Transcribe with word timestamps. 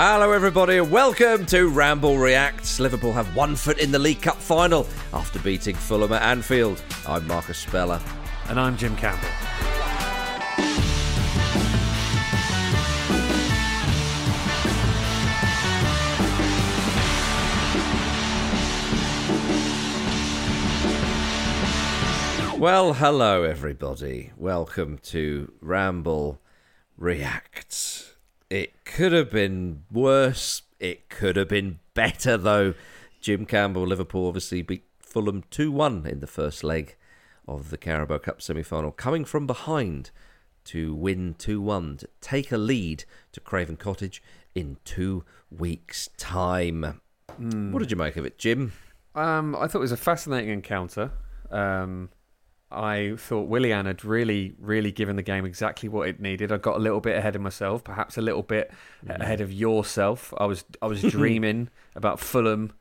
Hello, 0.00 0.30
everybody, 0.30 0.76
and 0.76 0.92
welcome 0.92 1.44
to 1.46 1.66
Ramble 1.66 2.18
Reacts. 2.18 2.78
Liverpool 2.78 3.12
have 3.12 3.34
one 3.34 3.56
foot 3.56 3.78
in 3.78 3.90
the 3.90 3.98
League 3.98 4.22
Cup 4.22 4.36
final 4.36 4.86
after 5.12 5.40
beating 5.40 5.74
Fulham 5.74 6.12
at 6.12 6.22
Anfield. 6.22 6.80
I'm 7.04 7.26
Marcus 7.26 7.58
Speller. 7.58 8.00
And 8.48 8.60
I'm 8.60 8.76
Jim 8.76 8.94
Campbell. 8.94 9.28
Well, 22.56 22.92
hello, 22.92 23.42
everybody. 23.42 24.30
Welcome 24.36 24.98
to 25.06 25.52
Ramble 25.60 26.40
Reacts. 26.96 27.87
It 28.50 28.84
could 28.84 29.12
have 29.12 29.30
been 29.30 29.84
worse. 29.90 30.62
It 30.80 31.08
could 31.08 31.36
have 31.36 31.48
been 31.48 31.80
better, 31.94 32.36
though. 32.36 32.74
Jim 33.20 33.44
Campbell, 33.44 33.86
Liverpool, 33.86 34.26
obviously 34.26 34.62
beat 34.62 34.84
Fulham 35.00 35.44
2 35.50 35.70
1 35.70 36.06
in 36.06 36.20
the 36.20 36.26
first 36.26 36.64
leg 36.64 36.96
of 37.46 37.70
the 37.70 37.78
Carabao 37.78 38.18
Cup 38.18 38.40
semi 38.40 38.62
final, 38.62 38.92
coming 38.92 39.24
from 39.24 39.46
behind 39.46 40.10
to 40.64 40.94
win 40.94 41.34
2 41.38 41.60
1, 41.60 41.96
to 41.98 42.08
take 42.20 42.52
a 42.52 42.58
lead 42.58 43.04
to 43.32 43.40
Craven 43.40 43.76
Cottage 43.76 44.22
in 44.54 44.76
two 44.84 45.24
weeks' 45.50 46.08
time. 46.16 47.00
Mm. 47.40 47.72
What 47.72 47.80
did 47.80 47.90
you 47.90 47.96
make 47.96 48.16
of 48.16 48.24
it, 48.24 48.38
Jim? 48.38 48.72
Um, 49.14 49.56
I 49.56 49.66
thought 49.66 49.78
it 49.78 49.80
was 49.80 49.92
a 49.92 49.96
fascinating 49.96 50.50
encounter. 50.50 51.10
Um, 51.50 52.10
I 52.70 53.14
thought 53.16 53.48
Willian 53.48 53.86
had 53.86 54.04
really, 54.04 54.54
really 54.58 54.92
given 54.92 55.16
the 55.16 55.22
game 55.22 55.46
exactly 55.46 55.88
what 55.88 56.08
it 56.08 56.20
needed. 56.20 56.52
I 56.52 56.58
got 56.58 56.76
a 56.76 56.80
little 56.80 57.00
bit 57.00 57.16
ahead 57.16 57.34
of 57.34 57.40
myself, 57.40 57.82
perhaps 57.82 58.18
a 58.18 58.22
little 58.22 58.42
bit 58.42 58.70
mm. 59.04 59.18
ahead 59.18 59.40
of 59.40 59.52
yourself. 59.52 60.34
I 60.36 60.44
was, 60.44 60.64
I 60.82 60.86
was 60.86 61.00
dreaming 61.10 61.70
about 61.94 62.20
Fulham 62.20 62.72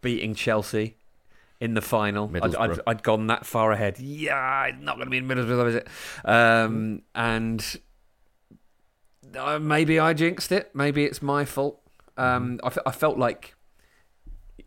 beating 0.00 0.34
Chelsea 0.34 0.96
in 1.60 1.74
the 1.74 1.82
final. 1.82 2.30
I'd, 2.40 2.54
I'd, 2.54 2.80
I'd, 2.86 3.02
gone 3.02 3.26
that 3.26 3.44
far 3.44 3.72
ahead. 3.72 3.98
Yeah, 3.98 4.66
it's 4.66 4.82
not 4.82 4.96
going 4.96 5.06
to 5.06 5.10
be 5.10 5.18
in 5.18 5.28
Middlesbrough, 5.28 5.68
is 5.68 5.74
it? 5.74 5.88
Um, 6.24 7.02
and 7.14 7.80
uh, 9.36 9.58
maybe 9.58 9.98
I 9.98 10.14
jinxed 10.14 10.52
it. 10.52 10.70
Maybe 10.74 11.04
it's 11.04 11.20
my 11.20 11.44
fault. 11.44 11.80
Um, 12.16 12.60
I, 12.62 12.68
f- 12.68 12.78
I 12.86 12.90
felt 12.92 13.18
like 13.18 13.54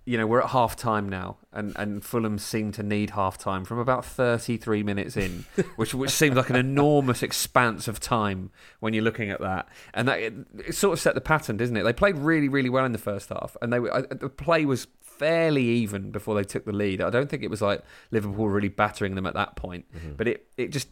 you 0.05 0.17
know, 0.17 0.25
we're 0.25 0.41
at 0.41 0.49
half 0.49 0.75
time 0.75 1.07
now, 1.07 1.37
and, 1.53 1.73
and 1.77 2.03
Fulham 2.03 2.37
seem 2.37 2.71
to 2.73 2.83
need 2.83 3.11
half 3.11 3.37
time 3.37 3.65
from 3.65 3.77
about 3.77 4.03
33 4.03 4.83
minutes 4.83 5.15
in, 5.15 5.45
which 5.75 5.93
which 5.93 6.11
seems 6.11 6.35
like 6.35 6.49
an 6.49 6.55
enormous 6.55 7.21
expanse 7.21 7.87
of 7.87 7.99
time 7.99 8.51
when 8.79 8.93
you're 8.93 9.03
looking 9.03 9.29
at 9.29 9.41
that. 9.41 9.67
And 9.93 10.07
that 10.07 10.19
it, 10.19 10.33
it, 10.65 10.75
sort 10.75 10.93
of 10.93 10.99
set 10.99 11.15
the 11.15 11.21
pattern, 11.21 11.57
doesn't 11.57 11.75
it? 11.75 11.83
They 11.83 11.93
played 11.93 12.17
really, 12.17 12.49
really 12.49 12.69
well 12.69 12.85
in 12.85 12.93
the 12.93 12.97
first 12.97 13.29
half, 13.29 13.55
and 13.61 13.71
they 13.71 13.77
I, 13.77 14.01
the 14.01 14.29
play 14.29 14.65
was 14.65 14.87
fairly 15.01 15.63
even 15.63 16.09
before 16.09 16.35
they 16.35 16.43
took 16.43 16.65
the 16.65 16.71
lead. 16.71 17.01
I 17.01 17.09
don't 17.11 17.29
think 17.29 17.43
it 17.43 17.49
was 17.49 17.61
like 17.61 17.83
Liverpool 18.09 18.49
really 18.49 18.69
battering 18.69 19.15
them 19.15 19.27
at 19.27 19.35
that 19.35 19.55
point, 19.55 19.85
mm-hmm. 19.95 20.13
but 20.13 20.27
it, 20.27 20.47
it 20.57 20.69
just 20.69 20.89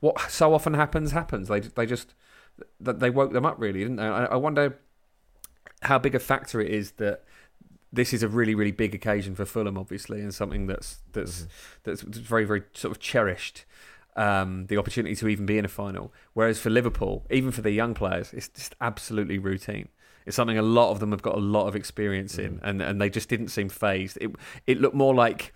what 0.00 0.20
so 0.30 0.54
often 0.54 0.74
happens 0.74 1.12
happens. 1.12 1.48
They 1.48 1.60
they 1.60 1.86
just 1.86 2.14
they 2.80 3.10
woke 3.10 3.32
them 3.32 3.46
up 3.46 3.60
really, 3.60 3.80
didn't 3.80 3.96
they? 3.96 4.04
I, 4.04 4.24
I 4.26 4.36
wonder 4.36 4.78
how 5.82 5.98
big 5.98 6.14
a 6.14 6.18
factor 6.18 6.60
it 6.60 6.70
is 6.70 6.92
that 6.92 7.24
this 7.94 8.12
is 8.12 8.22
a 8.22 8.28
really 8.28 8.54
really 8.54 8.72
big 8.72 8.94
occasion 8.94 9.34
for 9.34 9.44
Fulham, 9.44 9.78
obviously, 9.78 10.20
and 10.20 10.34
something 10.34 10.66
that's 10.66 10.98
that's 11.12 11.42
mm-hmm. 11.42 11.48
that's 11.84 12.02
very 12.02 12.44
very 12.44 12.62
sort 12.74 12.92
of 12.92 13.00
cherished. 13.00 13.64
Um, 14.16 14.66
the 14.66 14.76
opportunity 14.76 15.16
to 15.16 15.26
even 15.26 15.44
be 15.44 15.58
in 15.58 15.64
a 15.64 15.68
final. 15.68 16.12
Whereas 16.34 16.60
for 16.60 16.70
Liverpool, 16.70 17.26
even 17.30 17.50
for 17.50 17.62
the 17.62 17.72
young 17.72 17.94
players, 17.94 18.32
it's 18.32 18.46
just 18.46 18.76
absolutely 18.80 19.38
routine. 19.38 19.88
It's 20.24 20.36
something 20.36 20.56
a 20.56 20.62
lot 20.62 20.92
of 20.92 21.00
them 21.00 21.10
have 21.10 21.20
got 21.20 21.34
a 21.34 21.40
lot 21.40 21.66
of 21.66 21.74
experience 21.74 22.36
mm-hmm. 22.36 22.58
in, 22.58 22.60
and, 22.62 22.82
and 22.82 23.00
they 23.00 23.10
just 23.10 23.28
didn't 23.28 23.48
seem 23.48 23.68
phased. 23.68 24.18
It 24.20 24.30
it 24.66 24.80
looked 24.80 24.94
more 24.94 25.14
like 25.14 25.52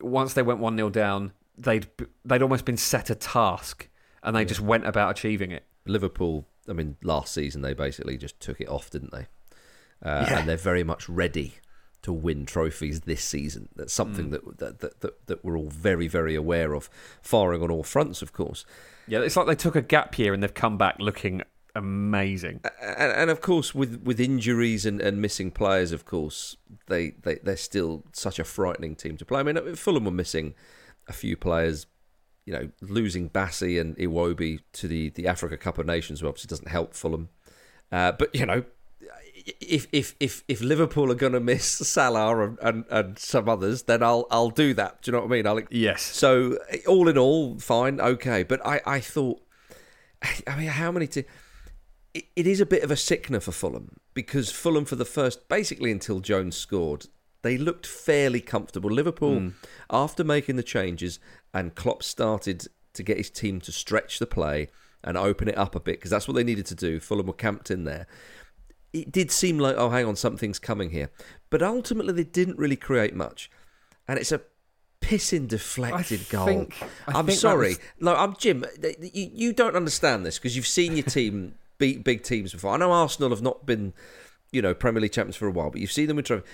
once 0.00 0.34
they 0.34 0.42
went 0.42 0.60
one 0.60 0.76
0 0.76 0.90
down, 0.90 1.32
they'd 1.58 1.86
they'd 2.24 2.42
almost 2.42 2.64
been 2.64 2.76
set 2.76 3.10
a 3.10 3.14
task, 3.14 3.88
and 4.22 4.34
they 4.34 4.40
yeah. 4.40 4.46
just 4.46 4.60
went 4.60 4.86
about 4.86 5.10
achieving 5.10 5.50
it. 5.50 5.64
Liverpool, 5.86 6.46
I 6.68 6.72
mean, 6.72 6.96
last 7.02 7.32
season 7.32 7.62
they 7.62 7.74
basically 7.74 8.16
just 8.16 8.38
took 8.40 8.60
it 8.60 8.68
off, 8.68 8.90
didn't 8.90 9.12
they? 9.12 9.26
Uh, 10.02 10.26
yeah. 10.28 10.38
And 10.38 10.48
they're 10.48 10.56
very 10.56 10.84
much 10.84 11.08
ready 11.08 11.54
to 12.02 12.12
win 12.12 12.46
trophies 12.46 13.00
this 13.00 13.22
season. 13.22 13.68
That's 13.76 13.92
something 13.92 14.28
mm. 14.28 14.30
that, 14.30 14.58
that, 14.58 14.78
that, 14.80 15.00
that, 15.00 15.26
that 15.26 15.44
we're 15.44 15.56
all 15.56 15.68
very, 15.68 16.08
very 16.08 16.34
aware 16.34 16.74
of, 16.74 16.88
firing 17.20 17.62
on 17.62 17.70
all 17.70 17.82
fronts, 17.82 18.22
of 18.22 18.32
course. 18.32 18.64
Yeah, 19.06 19.20
it's 19.20 19.36
like 19.36 19.46
they 19.46 19.54
took 19.54 19.76
a 19.76 19.82
gap 19.82 20.18
year 20.18 20.32
and 20.32 20.42
they've 20.42 20.54
come 20.54 20.78
back 20.78 20.96
looking 20.98 21.42
amazing. 21.74 22.60
And, 22.82 23.12
and 23.12 23.30
of 23.30 23.40
course, 23.40 23.74
with, 23.74 24.02
with 24.02 24.20
injuries 24.20 24.86
and, 24.86 25.00
and 25.00 25.20
missing 25.20 25.50
players, 25.50 25.92
of 25.92 26.04
course, 26.04 26.56
they, 26.86 27.10
they, 27.22 27.36
they're 27.36 27.56
still 27.56 28.04
such 28.12 28.38
a 28.38 28.44
frightening 28.44 28.96
team 28.96 29.16
to 29.16 29.24
play. 29.24 29.40
I 29.40 29.42
mean, 29.42 29.74
Fulham 29.76 30.04
were 30.04 30.10
missing 30.10 30.54
a 31.08 31.12
few 31.12 31.36
players. 31.36 31.86
You 32.46 32.54
know, 32.54 32.70
losing 32.80 33.28
Bassey 33.28 33.80
and 33.80 33.96
Iwobi 33.98 34.60
to 34.72 34.88
the, 34.88 35.10
the 35.10 35.28
Africa 35.28 35.56
Cup 35.56 35.78
of 35.78 35.86
Nations 35.86 36.22
obviously 36.22 36.48
doesn't 36.48 36.68
help 36.68 36.94
Fulham. 36.94 37.28
Uh, 37.92 38.12
but, 38.12 38.34
you 38.34 38.46
know, 38.46 38.64
if 39.60 39.86
if 39.92 40.14
if 40.20 40.42
if 40.48 40.60
Liverpool 40.60 41.10
are 41.10 41.16
going 41.16 41.32
to 41.32 41.40
miss 41.40 41.64
Salah 41.66 42.46
and, 42.46 42.58
and, 42.60 42.84
and, 42.90 43.18
some 43.18 43.48
others, 43.48 43.82
then 43.82 44.02
I'll 44.02 44.26
I'll 44.30 44.50
do 44.50 44.74
that. 44.74 45.02
Do 45.02 45.10
you 45.10 45.12
know 45.16 45.24
what 45.24 45.32
I 45.32 45.36
mean? 45.36 45.46
I'll, 45.46 45.60
yes. 45.70 46.02
So 46.02 46.58
all 46.86 47.08
in 47.08 47.18
all, 47.18 47.58
fine, 47.58 48.00
okay. 48.00 48.42
But 48.42 48.64
I 48.66 48.80
I 48.86 49.00
thought, 49.00 49.40
I 50.46 50.56
mean, 50.56 50.68
how 50.68 50.90
many? 50.92 51.06
T- 51.06 51.24
it, 52.12 52.24
it 52.36 52.46
is 52.46 52.60
a 52.60 52.66
bit 52.66 52.82
of 52.82 52.90
a 52.90 52.96
sickener 52.96 53.40
for 53.40 53.52
Fulham 53.52 53.96
because 54.14 54.50
Fulham 54.50 54.84
for 54.84 54.96
the 54.96 55.04
first 55.04 55.48
basically 55.48 55.92
until 55.92 56.20
Jones 56.20 56.56
scored, 56.56 57.06
They 57.42 57.56
looked 57.56 57.86
fairly 57.86 58.40
comfortable. 58.40 58.90
Liverpool, 58.90 59.36
mm. 59.36 59.54
after 59.90 60.24
making 60.24 60.56
the 60.56 60.62
changes 60.62 61.18
and 61.54 61.74
Klopp 61.74 62.02
started 62.02 62.66
to 62.94 63.02
get 63.02 63.16
his 63.16 63.30
team 63.30 63.60
to 63.60 63.72
stretch 63.72 64.18
the 64.18 64.26
play 64.26 64.68
and 65.02 65.16
open 65.16 65.48
it 65.48 65.56
up 65.56 65.74
a 65.74 65.80
bit 65.80 65.98
because 65.98 66.10
that's 66.10 66.28
what 66.28 66.34
they 66.34 66.44
needed 66.44 66.66
to 66.66 66.74
do. 66.74 67.00
Fulham 67.00 67.26
were 67.26 67.32
camped 67.32 67.70
in 67.70 67.84
there. 67.84 68.06
It 68.92 69.12
did 69.12 69.30
seem 69.30 69.58
like, 69.58 69.76
oh, 69.76 69.90
hang 69.90 70.06
on, 70.06 70.16
something's 70.16 70.58
coming 70.58 70.90
here. 70.90 71.10
But 71.48 71.62
ultimately, 71.62 72.12
they 72.12 72.24
didn't 72.24 72.58
really 72.58 72.76
create 72.76 73.14
much. 73.14 73.50
And 74.08 74.18
it's 74.18 74.32
a 74.32 74.40
pissing 75.00 75.46
deflected 75.48 76.28
goal. 76.28 76.46
think- 76.46 76.76
I 77.06 77.18
I'm 77.18 77.26
think 77.26 77.38
sorry. 77.38 77.68
was- 77.70 77.78
No, 78.00 78.14
I'm 78.16 78.34
Jim. 78.36 78.64
You, 78.82 79.30
you 79.32 79.52
don't 79.52 79.76
understand 79.76 80.26
this 80.26 80.38
because 80.38 80.56
you've 80.56 80.66
seen 80.66 80.96
your 80.96 81.04
team 81.06 81.54
beat 81.78 82.02
big 82.04 82.22
teams 82.22 82.52
before. 82.52 82.74
I 82.74 82.76
know 82.78 82.90
Arsenal 82.92 83.30
have 83.30 83.42
not 83.42 83.64
been, 83.64 83.92
you 84.52 84.60
know, 84.60 84.74
Premier 84.74 85.00
League 85.02 85.12
champions 85.12 85.36
for 85.36 85.46
a 85.46 85.50
while, 85.52 85.70
but 85.70 85.80
you've 85.80 85.92
seen 85.92 86.08
them 86.08 86.16
with 86.16 86.26
trophy. 86.26 86.46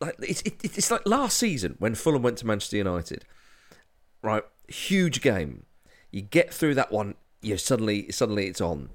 Like 0.00 0.14
it's 0.20 0.42
it, 0.42 0.62
it's 0.62 0.92
like 0.92 1.04
last 1.06 1.36
season 1.36 1.74
when 1.80 1.96
Fulham 1.96 2.22
went 2.22 2.38
to 2.38 2.46
Manchester 2.46 2.76
United. 2.76 3.24
Right, 4.22 4.44
huge 4.68 5.20
game. 5.20 5.66
You 6.12 6.22
get 6.22 6.54
through 6.54 6.74
that 6.76 6.92
one. 6.92 7.16
You 7.42 7.56
suddenly 7.56 8.10
suddenly 8.12 8.46
it's 8.46 8.60
on. 8.60 8.90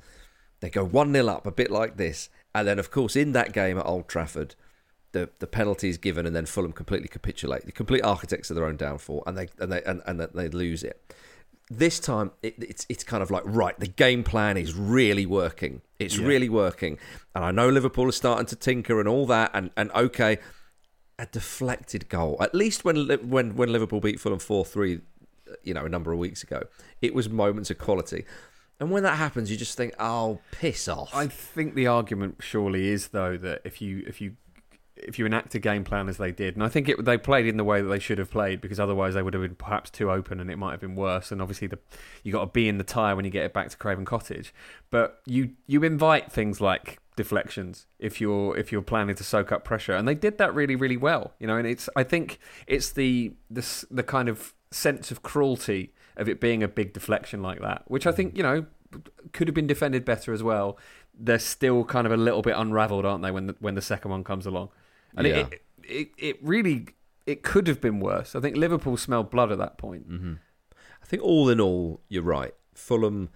They 0.62 0.69
go 0.69 0.86
one 0.86 1.12
0 1.13 1.27
up, 1.27 1.45
a 1.45 1.51
bit 1.51 1.69
like 1.69 1.98
this, 1.98 2.30
and 2.55 2.67
then 2.67 2.79
of 2.79 2.91
course 2.91 3.15
in 3.15 3.31
that 3.33 3.53
game 3.53 3.77
at 3.77 3.85
Old 3.85 4.07
Trafford, 4.07 4.55
the 5.13 5.29
the 5.39 5.47
penalty 5.47 5.89
is 5.89 5.97
given, 5.97 6.25
and 6.25 6.35
then 6.35 6.45
Fulham 6.45 6.73
completely 6.73 7.07
capitulate. 7.07 7.65
The 7.65 7.71
complete 7.71 8.03
architects 8.03 8.50
of 8.50 8.55
their 8.55 8.65
own 8.65 8.75
downfall, 8.75 9.23
and 9.25 9.38
they 9.38 9.47
and 9.59 9.71
they 9.71 9.81
and, 9.83 10.01
and 10.05 10.19
they 10.19 10.50
lose 10.50 10.83
it. 10.83 11.13
This 11.69 12.00
time, 12.00 12.31
it, 12.41 12.55
it's 12.59 12.85
it's 12.89 13.03
kind 13.03 13.23
of 13.23 13.31
like 13.31 13.44
right. 13.45 13.79
The 13.79 13.88
game 13.88 14.23
plan 14.23 14.57
is 14.57 14.75
really 14.75 15.25
working. 15.25 15.81
It's 15.97 16.17
really 16.17 16.50
working, 16.50 16.97
and 17.33 17.45
I 17.45 17.51
know 17.51 17.69
Liverpool 17.69 18.09
is 18.09 18.17
starting 18.17 18.45
to 18.47 18.55
tinker 18.55 19.00
and 19.00 19.07
all 19.07 19.25
that. 19.27 19.51
And 19.53 19.71
and 19.77 19.89
okay, 19.91 20.39
a 21.17 21.25
deflected 21.25 22.09
goal. 22.09 22.35
At 22.41 22.53
least 22.53 22.83
when 22.83 23.07
when 23.29 23.55
when 23.55 23.71
Liverpool 23.71 24.01
beat 24.01 24.19
Fulham 24.19 24.39
four 24.39 24.65
three, 24.65 25.00
you 25.63 25.73
know, 25.73 25.85
a 25.85 25.89
number 25.89 26.11
of 26.11 26.19
weeks 26.19 26.44
ago, 26.44 26.63
it 27.01 27.13
was 27.13 27.29
moments 27.29 27.71
of 27.71 27.77
quality. 27.77 28.25
And 28.80 28.92
when 28.92 29.04
that 29.04 29.18
happens, 29.18 29.50
you 29.52 29.58
just 29.58 29.78
think, 29.78 29.94
"Oh, 30.00 30.40
piss 30.52 30.88
off!" 30.88 31.14
I 31.14 31.28
think 31.28 31.75
the 31.75 31.88
argument 31.88 32.38
surely 32.40 32.90
is 32.90 33.10
though 33.10 33.38
that 33.38 33.62
if 33.64 33.81
you 33.81 34.04
if 34.08 34.20
you 34.20 34.36
if 34.96 35.18
you 35.18 35.25
enact 35.25 35.56
a 35.56 35.60
game 35.60 35.84
plan 35.84 36.08
as 36.08 36.18
they 36.18 36.31
did, 36.31 36.56
and 36.56 36.64
I 36.64 36.70
think 36.70 36.90
it, 36.90 37.04
they 37.04 37.18
played 37.18 37.48
in 37.48 37.58
the 37.58 37.64
way 37.64 37.81
that 37.81 37.88
they 37.88 38.00
should 38.00 38.18
have 38.18 38.30
played 38.30 38.62
because 38.62 38.80
otherwise 38.80 39.14
they 39.14 39.24
would 39.24 39.34
have 39.34 39.44
been 39.44 39.56
perhaps 39.56 39.90
too 39.90 40.12
open 40.12 40.40
and 40.40 40.50
it 40.52 40.58
might 40.58 40.72
have 40.72 40.80
been 40.80 40.96
worse. 40.96 41.31
And 41.31 41.42
obviously 41.42 41.68
the 41.68 41.80
you 42.24 42.31
got 42.31 42.42
to 42.42 42.52
be 42.52 42.68
in 42.68 42.78
the 42.78 42.84
tyre 42.84 43.16
when 43.16 43.25
you 43.25 43.31
get 43.31 43.46
it 43.46 43.54
back 43.54 43.70
to 43.70 43.78
Craven 43.78 44.06
Cottage, 44.06 44.54
but 44.90 45.22
you 45.25 45.52
you 45.68 45.84
invite 45.84 46.31
things 46.31 46.62
like 46.62 47.00
deflections 47.16 47.86
if 48.00 48.20
you're 48.20 48.58
if 48.58 48.72
you're 48.72 48.81
planning 48.81 49.16
to 49.16 49.24
soak 49.24 49.52
up 49.52 49.64
pressure, 49.64 49.94
and 49.94 50.08
they 50.08 50.16
did 50.16 50.38
that 50.38 50.54
really 50.54 50.75
really 50.75 50.98
well. 50.98 51.34
You 51.40 51.48
know, 51.48 51.58
and 51.58 51.68
it's 51.68 51.90
I 51.96 52.04
think 52.04 52.40
it's 52.68 52.92
the 52.92 53.34
the 53.50 53.86
the 53.90 54.04
kind 54.04 54.30
of 54.30 54.54
sense 54.72 55.12
of 55.12 55.22
cruelty 55.22 55.94
of 56.18 56.30
it 56.30 56.39
being 56.39 56.63
a 56.63 56.68
big 56.68 56.94
deflection 56.94 57.42
like 57.42 57.62
that, 57.62 57.83
which 57.88 58.06
I 58.07 58.12
mm. 58.12 58.15
think 58.15 58.38
you 58.38 58.44
know 58.44 58.65
could 59.31 59.48
have 59.48 59.56
been 59.56 59.68
defended 59.68 60.06
better 60.06 60.33
as 60.33 60.44
well. 60.44 60.77
They're 61.18 61.39
still 61.39 61.83
kind 61.83 62.07
of 62.07 62.13
a 62.13 62.18
little 62.18 62.42
bit 62.42 62.56
unravelled, 62.56 63.06
aren't 63.06 63.24
they? 63.24 63.31
When 63.31 63.48
the, 63.48 63.56
when 63.60 63.75
the 63.75 63.81
second 63.81 64.12
one 64.12 64.24
comes 64.24 64.45
along, 64.45 64.69
and 65.15 65.27
Yeah. 65.27 65.48
it, 65.51 65.62
it 65.83 66.10
it 66.18 66.39
really 66.42 66.88
it 67.25 67.44
could 67.44 67.68
have 67.68 67.81
been 67.81 68.00
worse. 68.00 68.36
I 68.36 68.39
think 68.39 68.57
Liverpool 68.57 68.98
smelled 68.98 69.30
blood 69.30 69.51
at 69.51 69.57
that 69.57 69.77
point. 69.77 70.10
Mm-hmm. 70.10 70.33
I 71.01 71.06
think 71.06 71.24
all 71.24 71.50
in 71.50 71.60
all, 71.60 72.01
you're 72.10 72.24
right. 72.24 72.54
Fulham, 72.74 73.30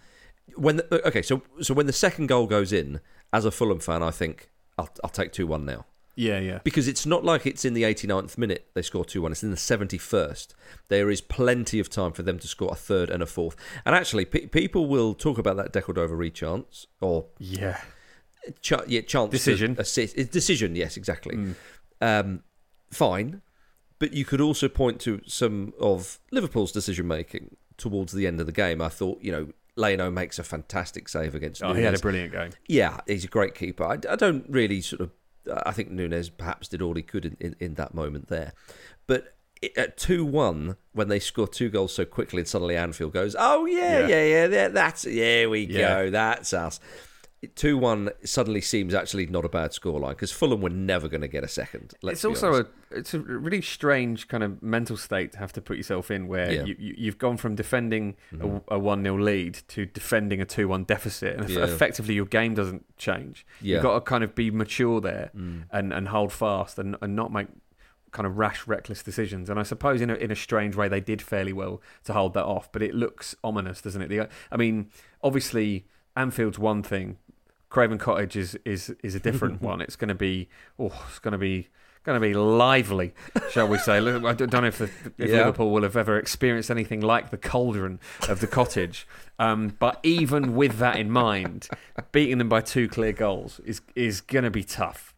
when 0.55 0.77
the, 0.77 1.07
okay, 1.07 1.21
so 1.21 1.43
so 1.61 1.73
when 1.73 1.85
the 1.85 1.93
second 1.93 2.27
goal 2.27 2.47
goes 2.47 2.73
in, 2.73 2.99
as 3.31 3.45
a 3.45 3.51
Fulham 3.51 3.79
fan, 3.79 4.01
I 4.01 4.11
think 4.11 4.49
I'll, 4.77 4.89
I'll 5.03 5.09
take 5.09 5.31
two 5.31 5.47
one 5.47 5.65
now 5.65 5.85
Yeah, 6.19 6.39
yeah, 6.39 6.59
because 6.63 6.87
it's 6.87 7.05
not 7.05 7.23
like 7.23 7.45
it's 7.45 7.63
in 7.63 7.75
the 7.75 7.83
89th 7.83 8.39
minute 8.39 8.67
they 8.73 8.81
score 8.81 9.05
two 9.05 9.21
one. 9.21 9.31
It's 9.31 9.43
in 9.43 9.51
the 9.51 9.55
71st. 9.55 10.47
There 10.89 11.11
is 11.11 11.21
plenty 11.21 11.79
of 11.79 11.89
time 11.89 12.11
for 12.11 12.23
them 12.23 12.39
to 12.39 12.47
score 12.47 12.71
a 12.71 12.75
third 12.75 13.11
and 13.11 13.21
a 13.21 13.27
fourth. 13.27 13.55
And 13.85 13.93
actually, 13.93 14.25
pe- 14.25 14.47
people 14.47 14.87
will 14.87 15.13
talk 15.13 15.37
about 15.37 15.57
that 15.57 15.73
De 15.73 15.81
Cordova-Reid 15.81 16.33
chance 16.33 16.87
or 17.01 17.27
yeah. 17.37 17.81
ch- 18.61 18.73
yeah, 18.87 19.01
chance 19.01 19.29
Decision. 19.31 19.75
assist 19.77 20.15
decision. 20.31 20.75
Yes, 20.75 20.97
exactly. 20.97 21.53
Um, 22.01 22.43
fine, 22.91 23.41
but 23.99 24.13
you 24.13 24.25
could 24.25 24.41
also 24.41 24.67
point 24.67 24.99
to 25.01 25.21
some 25.27 25.73
of 25.79 26.19
Liverpool's 26.31 26.71
decision 26.71 27.07
making 27.07 27.57
towards 27.77 28.11
the 28.11 28.25
end 28.25 28.39
of 28.39 28.47
the 28.47 28.51
game. 28.51 28.81
I 28.81 28.89
thought, 28.89 29.21
you 29.21 29.31
know, 29.31 29.49
Leno 29.75 30.09
makes 30.09 30.39
a 30.39 30.43
fantastic 30.43 31.07
save 31.07 31.35
against. 31.35 31.63
Oh, 31.63 31.73
he 31.73 31.83
had 31.83 31.93
a 31.93 31.99
brilliant 31.99 32.31
game. 32.31 32.49
Yeah, 32.67 32.99
he's 33.05 33.23
a 33.23 33.27
great 33.27 33.53
keeper. 33.53 33.83
I, 33.83 33.97
I 34.11 34.15
don't 34.15 34.45
really 34.49 34.81
sort 34.81 35.01
of. 35.01 35.11
I 35.51 35.71
think 35.71 35.89
Nunez 35.91 36.29
perhaps 36.29 36.67
did 36.67 36.81
all 36.81 36.93
he 36.95 37.01
could 37.03 37.25
in, 37.25 37.37
in, 37.39 37.55
in 37.59 37.73
that 37.75 37.93
moment 37.93 38.27
there, 38.27 38.53
but 39.07 39.35
at 39.75 39.97
two 39.97 40.23
one 40.23 40.77
when 40.93 41.07
they 41.07 41.19
score 41.19 41.47
two 41.47 41.69
goals 41.69 41.93
so 41.93 42.05
quickly, 42.05 42.39
and 42.41 42.47
suddenly 42.47 42.75
Anfield 42.77 43.13
goes, 43.13 43.35
"Oh 43.37 43.65
yeah, 43.65 43.99
Yeah. 44.01 44.07
yeah, 44.07 44.23
yeah, 44.25 44.47
yeah 44.47 44.67
that's 44.69 45.05
yeah, 45.05 45.47
we 45.47 45.61
Yeah. 45.61 45.77
go, 46.03 46.09
that's 46.11 46.53
us." 46.53 46.79
Two 47.53 47.77
one 47.77 48.09
suddenly 48.23 48.61
seems 48.61 48.95
actually 48.95 49.27
not 49.27 49.45
a 49.45 49.49
bad 49.49 49.69
scoreline 49.69 50.09
because 50.09 50.31
Fulham 50.31 50.59
were 50.59 50.71
never 50.71 51.07
going 51.07 51.21
to 51.21 51.27
get 51.27 51.43
a 51.43 51.47
second. 51.47 51.93
It's 52.01 52.25
also 52.25 52.47
honest. 52.53 52.69
a 52.91 52.97
it's 52.97 53.13
a 53.13 53.19
really 53.19 53.61
strange 53.61 54.27
kind 54.27 54.43
of 54.43 54.63
mental 54.63 54.97
state 54.97 55.33
to 55.33 55.37
have 55.37 55.53
to 55.53 55.61
put 55.61 55.77
yourself 55.77 56.09
in 56.09 56.27
where 56.27 56.51
Yeah. 56.51 56.61
Mm-hmm. 56.61 56.81
you, 56.81 56.95
you've 56.97 57.17
gone 57.19 57.37
from 57.37 57.53
defending 57.53 58.15
a 58.69 58.79
one 58.79 59.03
0 59.03 59.19
lead 59.19 59.59
to 59.67 59.85
defending 59.85 60.41
a 60.41 60.45
two 60.45 60.67
one 60.67 60.83
deficit, 60.83 61.39
and 61.39 61.47
Yeah. 61.47 61.63
effectively 61.65 62.15
your 62.15 62.25
game 62.25 62.55
doesn't 62.55 62.85
change. 62.97 63.45
Yeah. 63.61 63.75
You've 63.75 63.83
got 63.83 63.93
to 63.93 64.01
kind 64.01 64.23
of 64.23 64.33
be 64.33 64.49
mature 64.49 64.99
there 64.99 65.29
Mm. 65.37 65.65
and 65.71 65.93
and 65.93 66.07
hold 66.07 66.33
fast 66.33 66.79
and 66.79 66.95
and 67.03 67.15
not 67.15 67.31
make 67.31 67.47
kind 68.09 68.25
of 68.25 68.39
rash, 68.39 68.65
reckless 68.65 69.03
decisions. 69.03 69.47
And 69.47 69.59
I 69.59 69.63
suppose 69.63 70.01
in 70.01 70.09
a 70.09 70.15
in 70.15 70.31
a 70.31 70.35
strange 70.35 70.75
way 70.75 70.87
they 70.87 71.01
did 71.01 71.21
fairly 71.21 71.53
well 71.53 71.83
to 72.05 72.13
hold 72.13 72.33
that 72.33 72.45
off, 72.45 72.71
but 72.71 72.81
it 72.81 72.95
looks 72.95 73.35
ominous, 73.43 73.79
doesn't 73.81 74.01
it? 74.01 74.07
The, 74.09 74.27
I 74.51 74.57
mean, 74.57 74.89
obviously 75.21 75.85
Anfield's 76.15 76.57
one 76.57 76.81
thing. 76.81 77.17
Craven 77.69 77.97
Cottage 77.97 78.35
is 78.35 78.57
is 78.65 78.93
is 79.03 79.15
a 79.15 79.19
different 79.19 79.61
one. 79.71 79.81
It's 79.81 79.95
going 79.95 80.09
to 80.09 80.15
be 80.15 80.49
oh, 80.79 80.93
it's 81.09 81.19
going 81.19 81.33
to 81.33 81.37
be 81.37 81.67
going 82.07 82.19
to 82.19 82.25
be 82.25 82.33
lively, 82.33 83.13
shall 83.51 83.67
we 83.67 83.77
say? 83.77 83.97
I 83.97 83.99
don't 83.99 84.53
know 84.53 84.63
if, 84.63 84.77
the, 84.77 84.85
if 85.17 85.29
Yeah. 85.29 85.39
Liverpool 85.39 85.71
will 85.71 85.83
have 85.83 85.97
ever 85.97 86.17
experienced 86.17 86.71
anything 86.71 87.01
like 87.01 87.31
the 87.31 87.37
cauldron 87.37 87.99
of 88.29 88.39
the 88.39 88.47
cottage. 88.47 89.05
Um, 89.37 89.75
but 89.77 89.99
even 90.03 90.55
with 90.55 90.77
that 90.77 90.95
in 90.95 91.11
mind, 91.11 91.67
beating 92.13 92.37
them 92.37 92.47
by 92.47 92.61
two 92.61 92.87
clear 92.87 93.11
goals 93.11 93.59
is 93.65 93.81
is 93.93 94.21
going 94.21 94.45
to 94.45 94.51
be 94.51 94.63
tough. 94.63 95.13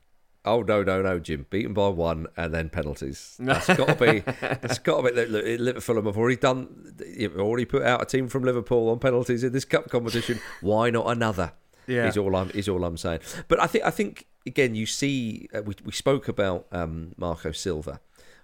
Oh 0.46 0.64
no, 0.64 0.82
no, 0.84 1.02
no, 1.04 1.20
Jim! 1.20 1.46
Beaten 1.50 1.74
by 1.74 1.90
one 1.90 2.26
and 2.36 2.54
then 2.54 2.70
penalties. 2.70 3.36
That's 3.40 3.68
got 3.76 3.90
to 3.90 3.96
be. 3.96 4.22
That's 4.42 4.80
got 4.80 5.02
to 5.02 5.12
be. 5.12 5.16
Look, 5.16 5.30
look, 5.30 5.60
Liverpool 5.60 5.96
have 6.04 6.18
already 6.18 6.38
done. 6.38 6.96
You've 7.16 7.38
already 7.38 7.66
put 7.66 7.84
out 7.84 8.02
a 8.02 8.06
team 8.06 8.28
from 8.30 8.44
Liverpool 8.44 8.90
on 8.90 8.98
penalties 9.00 9.44
in 9.44 9.52
this 9.54 9.66
cup 9.66 9.90
competition. 9.90 10.40
Why 10.62 10.90
not 10.90 11.06
another? 11.08 11.52
Yeah. 11.90 12.08
is 12.08 12.18
all 12.18 12.36
I'm 12.36 12.52
is 12.52 12.70
all 12.70 12.84
I'm 12.84 12.98
saying. 12.98 13.22
But 13.48 13.60
I 13.60 13.68
think 13.68 13.84
I 13.86 13.90
think 13.90 14.28
again 14.46 14.76
you 14.76 14.86
see 14.86 15.50
uh, 15.54 15.62
we 15.64 15.74
we 15.84 15.92
spoke 15.92 16.28
about 16.28 16.68
um, 16.72 17.14
Marco 17.18 17.52
Silva 17.52 18.00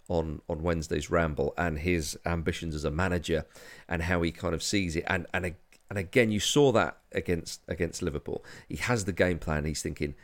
on 0.08 0.42
on 0.50 0.62
Wednesday's 0.64 1.10
ramble 1.10 1.54
and 1.58 1.80
his 1.80 2.18
ambitions 2.26 2.76
as 2.76 2.84
a 2.84 2.92
manager 2.92 3.46
and 3.88 4.04
how 4.04 4.22
he 4.22 4.32
kind 4.32 4.54
of 4.54 4.62
sees 4.62 4.96
it 4.96 5.04
and 5.08 5.26
and 5.34 5.56
and 5.90 6.00
again 6.00 6.32
you 6.32 6.40
saw 6.40 6.72
that 6.72 6.98
against 7.12 7.62
against 7.68 8.02
Liverpool. 8.02 8.44
He 8.68 8.78
has 8.78 9.06
the 9.06 9.14
game 9.14 9.40
plan. 9.40 9.66
He's 9.66 9.82
thinking, 9.82 10.16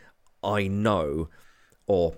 I 0.43 0.67
know, 0.67 1.29
or 1.87 2.15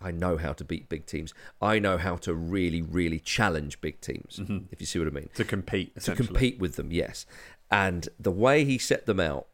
I 0.00 0.10
know 0.10 0.36
how 0.36 0.52
to 0.52 0.64
beat 0.64 0.88
big 0.88 1.06
teams. 1.06 1.32
I 1.60 1.78
know 1.78 1.96
how 1.96 2.16
to 2.16 2.34
really 2.34 2.82
really 2.82 3.20
challenge 3.20 3.80
big 3.80 4.00
teams. 4.00 4.40
If 4.70 4.80
you 4.80 4.86
see 4.86 4.98
what 4.98 5.08
I 5.08 5.12
mean 5.12 5.28
to 5.34 5.44
compete. 5.44 6.00
to 6.02 6.14
compete 6.14 6.58
with 6.58 6.76
them, 6.76 6.90
yes. 6.92 7.26
And 7.70 8.08
the 8.20 8.32
way 8.32 8.64
he 8.64 8.76
set 8.76 9.06
them 9.06 9.18
out, 9.18 9.46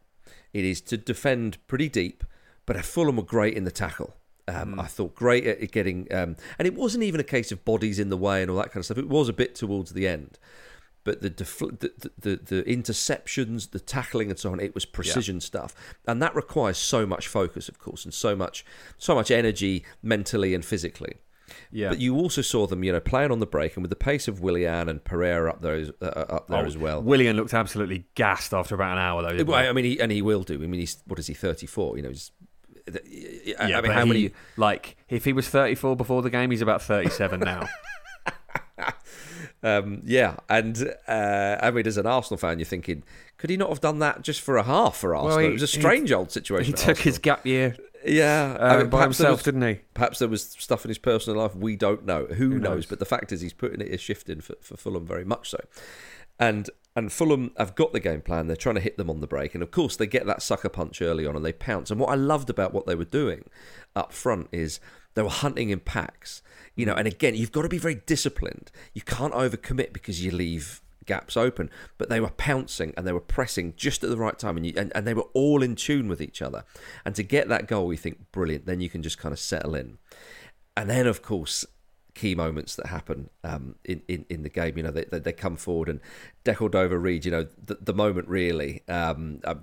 it 0.53 0.65
is 0.65 0.81
to 0.81 0.97
defend 0.97 1.57
pretty 1.67 1.89
deep, 1.89 2.23
but 2.65 2.83
Fulham 2.85 3.17
were 3.17 3.23
great 3.23 3.55
in 3.55 3.63
the 3.63 3.71
tackle. 3.71 4.15
Um, 4.47 4.73
Hmm. 4.73 4.79
I 4.79 4.87
thought 4.87 5.13
great 5.13 5.45
at 5.45 5.71
getting, 5.71 6.11
um, 6.11 6.35
and 6.57 6.67
it 6.67 6.73
wasn't 6.73 7.03
even 7.03 7.19
a 7.19 7.23
case 7.23 7.51
of 7.51 7.63
bodies 7.65 7.99
in 7.99 8.09
the 8.09 8.17
way 8.17 8.41
and 8.41 8.49
all 8.49 8.57
that 8.57 8.67
kind 8.71 8.77
of 8.77 8.85
stuff. 8.85 8.97
It 8.97 9.07
was 9.07 9.29
a 9.29 9.33
bit 9.33 9.53
towards 9.53 9.91
the 9.93 10.07
end, 10.07 10.39
but 11.03 11.21
the 11.21 11.29
defl- 11.29 11.79
the, 11.79 11.91
the, 11.99 12.11
the 12.17 12.35
the 12.55 12.63
interceptions, 12.63 13.69
the 13.71 13.79
tackling, 13.79 14.31
and 14.31 14.39
so 14.39 14.51
on, 14.51 14.59
it 14.59 14.73
was 14.73 14.85
precision 14.85 15.39
stuff, 15.39 15.75
and 16.07 16.19
that 16.23 16.35
requires 16.35 16.77
so 16.79 17.05
much 17.05 17.27
focus, 17.27 17.69
of 17.69 17.77
course, 17.77 18.05
and 18.05 18.13
so 18.13 18.35
much 18.35 18.65
so 18.97 19.13
much 19.13 19.29
energy 19.29 19.83
mentally 20.01 20.55
and 20.55 20.65
physically. 20.65 21.17
Yeah. 21.71 21.89
But 21.89 21.99
you 21.99 22.15
also 22.15 22.41
saw 22.41 22.67
them, 22.67 22.83
you 22.83 22.91
know, 22.91 22.99
playing 22.99 23.31
on 23.31 23.39
the 23.39 23.45
break 23.45 23.75
and 23.75 23.83
with 23.83 23.89
the 23.89 23.95
pace 23.95 24.27
of 24.27 24.41
Willian 24.41 24.89
and 24.89 25.03
Pereira 25.03 25.49
up 25.51 25.61
there, 25.61 25.75
as- 25.75 25.91
uh, 26.01 26.05
up 26.05 26.47
there 26.47 26.63
Oh, 26.63 26.65
as 26.65 26.77
well. 26.77 27.01
Willian 27.01 27.35
looked 27.37 27.53
absolutely 27.53 28.05
gassed 28.15 28.53
after 28.53 28.75
about 28.75 28.93
an 28.93 28.97
hour, 29.03 29.21
though. 29.21 29.43
Well, 29.43 29.61
he? 29.63 29.67
I 29.69 29.73
mean, 29.73 29.85
he, 29.85 29.99
and 29.99 30.11
he 30.11 30.21
will 30.21 30.43
do. 30.43 30.55
I 30.55 30.67
mean, 30.67 30.79
he's 30.79 31.01
what 31.05 31.19
is 31.19 31.27
he? 31.27 31.33
Thirty-four. 31.33 31.97
You 31.97 32.03
know, 32.03 32.09
he's, 32.09 32.31
I 33.59 33.67
yeah, 33.67 33.81
mean, 33.81 33.91
how 33.91 34.03
he- 34.03 34.07
many? 34.07 34.31
Like, 34.57 34.97
if 35.09 35.25
he 35.25 35.33
was 35.33 35.47
34 35.47 35.95
before 35.95 36.21
the 36.21 36.29
game, 36.29 36.49
he's 36.51 36.61
about 36.61 36.81
37 36.81 37.39
now. 37.41 37.67
Um, 39.61 40.03
yeah, 40.05 40.37
and 40.47 40.89
uh, 41.05 41.57
I 41.61 41.69
mean, 41.71 41.85
as 41.85 41.97
an 41.97 42.05
Arsenal 42.05 42.37
fan, 42.37 42.59
you're 42.59 42.65
thinking, 42.65 43.03
could 43.37 43.49
he 43.49 43.57
not 43.57 43.67
have 43.67 43.81
done 43.81 43.99
that 43.99 44.21
just 44.21 44.39
for 44.39 44.55
a 44.55 44.63
half 44.63 44.95
for 44.95 45.13
Arsenal? 45.13 45.39
he- 45.39 45.47
it 45.47 45.51
was 45.53 45.63
a 45.63 45.65
he- 45.65 45.79
strange 45.81 46.13
old 46.13 46.31
situation. 46.31 46.73
he 46.73 46.81
took 46.81 46.97
his 46.99 47.17
gap 47.17 47.45
year 47.45 47.75
Yeah, 48.05 48.57
uh, 48.59 48.63
I 48.63 48.77
mean, 48.77 48.89
by 48.89 49.03
himself, 49.03 49.39
was- 49.39 49.43
didn't 49.43 49.61
he? 49.61 49.81
Perhaps 49.93 50.19
there 50.19 50.27
was 50.27 50.43
stuff 50.43 50.85
in 50.85 50.89
his 50.89 50.97
personal 50.97 51.41
life 51.41 51.55
we 51.55 51.75
don't 51.75 52.05
know. 52.05 52.25
Who, 52.25 52.49
knows? 52.49 52.61
knows? 52.61 52.85
But 52.85 52.99
the 52.99 53.05
fact 53.05 53.31
is, 53.31 53.41
he's 53.41 53.53
putting 53.53 53.81
it 53.81 53.93
a 53.93 53.97
shift 53.97 54.29
in 54.29 54.41
for, 54.41 54.55
for 54.61 54.77
Fulham 54.77 55.05
very 55.05 55.25
much 55.25 55.49
so. 55.49 55.59
And 56.39 56.69
and 56.95 57.11
Fulham 57.11 57.51
have 57.57 57.75
got 57.75 57.93
the 57.93 57.99
game 57.99 58.21
plan. 58.21 58.47
They're 58.47 58.55
trying 58.55 58.75
to 58.75 58.81
hit 58.81 58.97
them 58.97 59.09
on 59.09 59.21
the 59.21 59.27
break, 59.27 59.53
and 59.53 59.63
of 59.63 59.71
course 59.71 59.95
they 59.95 60.07
get 60.07 60.25
that 60.25 60.41
sucker 60.41 60.69
punch 60.69 61.01
early 61.01 61.25
on 61.25 61.35
and 61.35 61.45
they 61.45 61.53
pounce. 61.53 61.91
And 61.91 61.99
what 61.99 62.09
I 62.09 62.15
loved 62.15 62.49
about 62.49 62.73
what 62.73 62.85
they 62.85 62.95
were 62.95 63.05
doing 63.05 63.49
up 63.95 64.11
front 64.13 64.47
is 64.51 64.79
they 65.13 65.21
were 65.21 65.29
hunting 65.29 65.69
in 65.69 65.79
packs. 65.79 66.41
You 66.75 66.85
know, 66.85 66.95
and 66.95 67.07
again, 67.07 67.35
you've 67.35 67.51
got 67.51 67.63
to 67.63 67.69
be 67.69 67.77
very 67.77 67.95
disciplined. 67.95 68.71
You 68.93 69.01
can't 69.01 69.33
overcommit 69.33 69.91
because 69.91 70.23
you 70.23 70.31
leave 70.31 70.81
gaps 71.09 71.35
open. 71.35 71.69
But 71.97 72.07
they 72.07 72.21
were 72.21 72.29
pouncing 72.29 72.93
and 72.95 73.05
they 73.05 73.11
were 73.11 73.19
pressing 73.19 73.73
just 73.75 74.03
at 74.03 74.09
the 74.09 74.17
right 74.17 74.37
time, 74.39 74.55
and, 74.55 74.65
you, 74.65 74.73
and 74.77 74.93
and 74.95 75.05
they 75.05 75.13
were 75.13 75.27
all 75.33 75.61
in 75.61 75.75
tune 75.75 76.07
with 76.07 76.21
each 76.21 76.41
other. 76.41 76.63
And 77.03 77.13
to 77.15 77.23
get 77.23 77.49
that 77.49 77.67
goal, 77.67 77.87
we 77.87 77.97
think 77.97 78.31
brilliant. 78.31 78.65
Then 78.65 78.79
you 78.79 78.89
can 78.89 79.03
just 79.03 79.17
kind 79.17 79.33
of 79.33 79.39
settle 79.39 79.75
in. 79.75 79.97
And 80.77 80.89
then, 80.89 81.07
of 81.07 81.21
course, 81.21 81.65
key 82.19 82.35
moments 82.35 82.75
that 82.75 82.87
happen 82.87 83.29
um, 83.43 83.75
in, 83.85 84.01
in, 84.07 84.25
in 84.29 84.43
the 84.43 84.49
game. 84.49 84.75
You 84.77 84.83
know, 84.83 84.91
they, 84.91 85.05
they, 85.05 85.19
they 85.19 85.31
come 85.31 85.55
forward 85.55 85.87
and 85.89 85.99
De 86.43 86.53
Cordova-Reid, 86.53 87.23
you 87.25 87.31
know, 87.31 87.47
the, 87.65 87.77
the 87.81 87.93
moment 87.93 88.27
really 88.27 88.83
um, 88.87 89.39
um, 89.45 89.61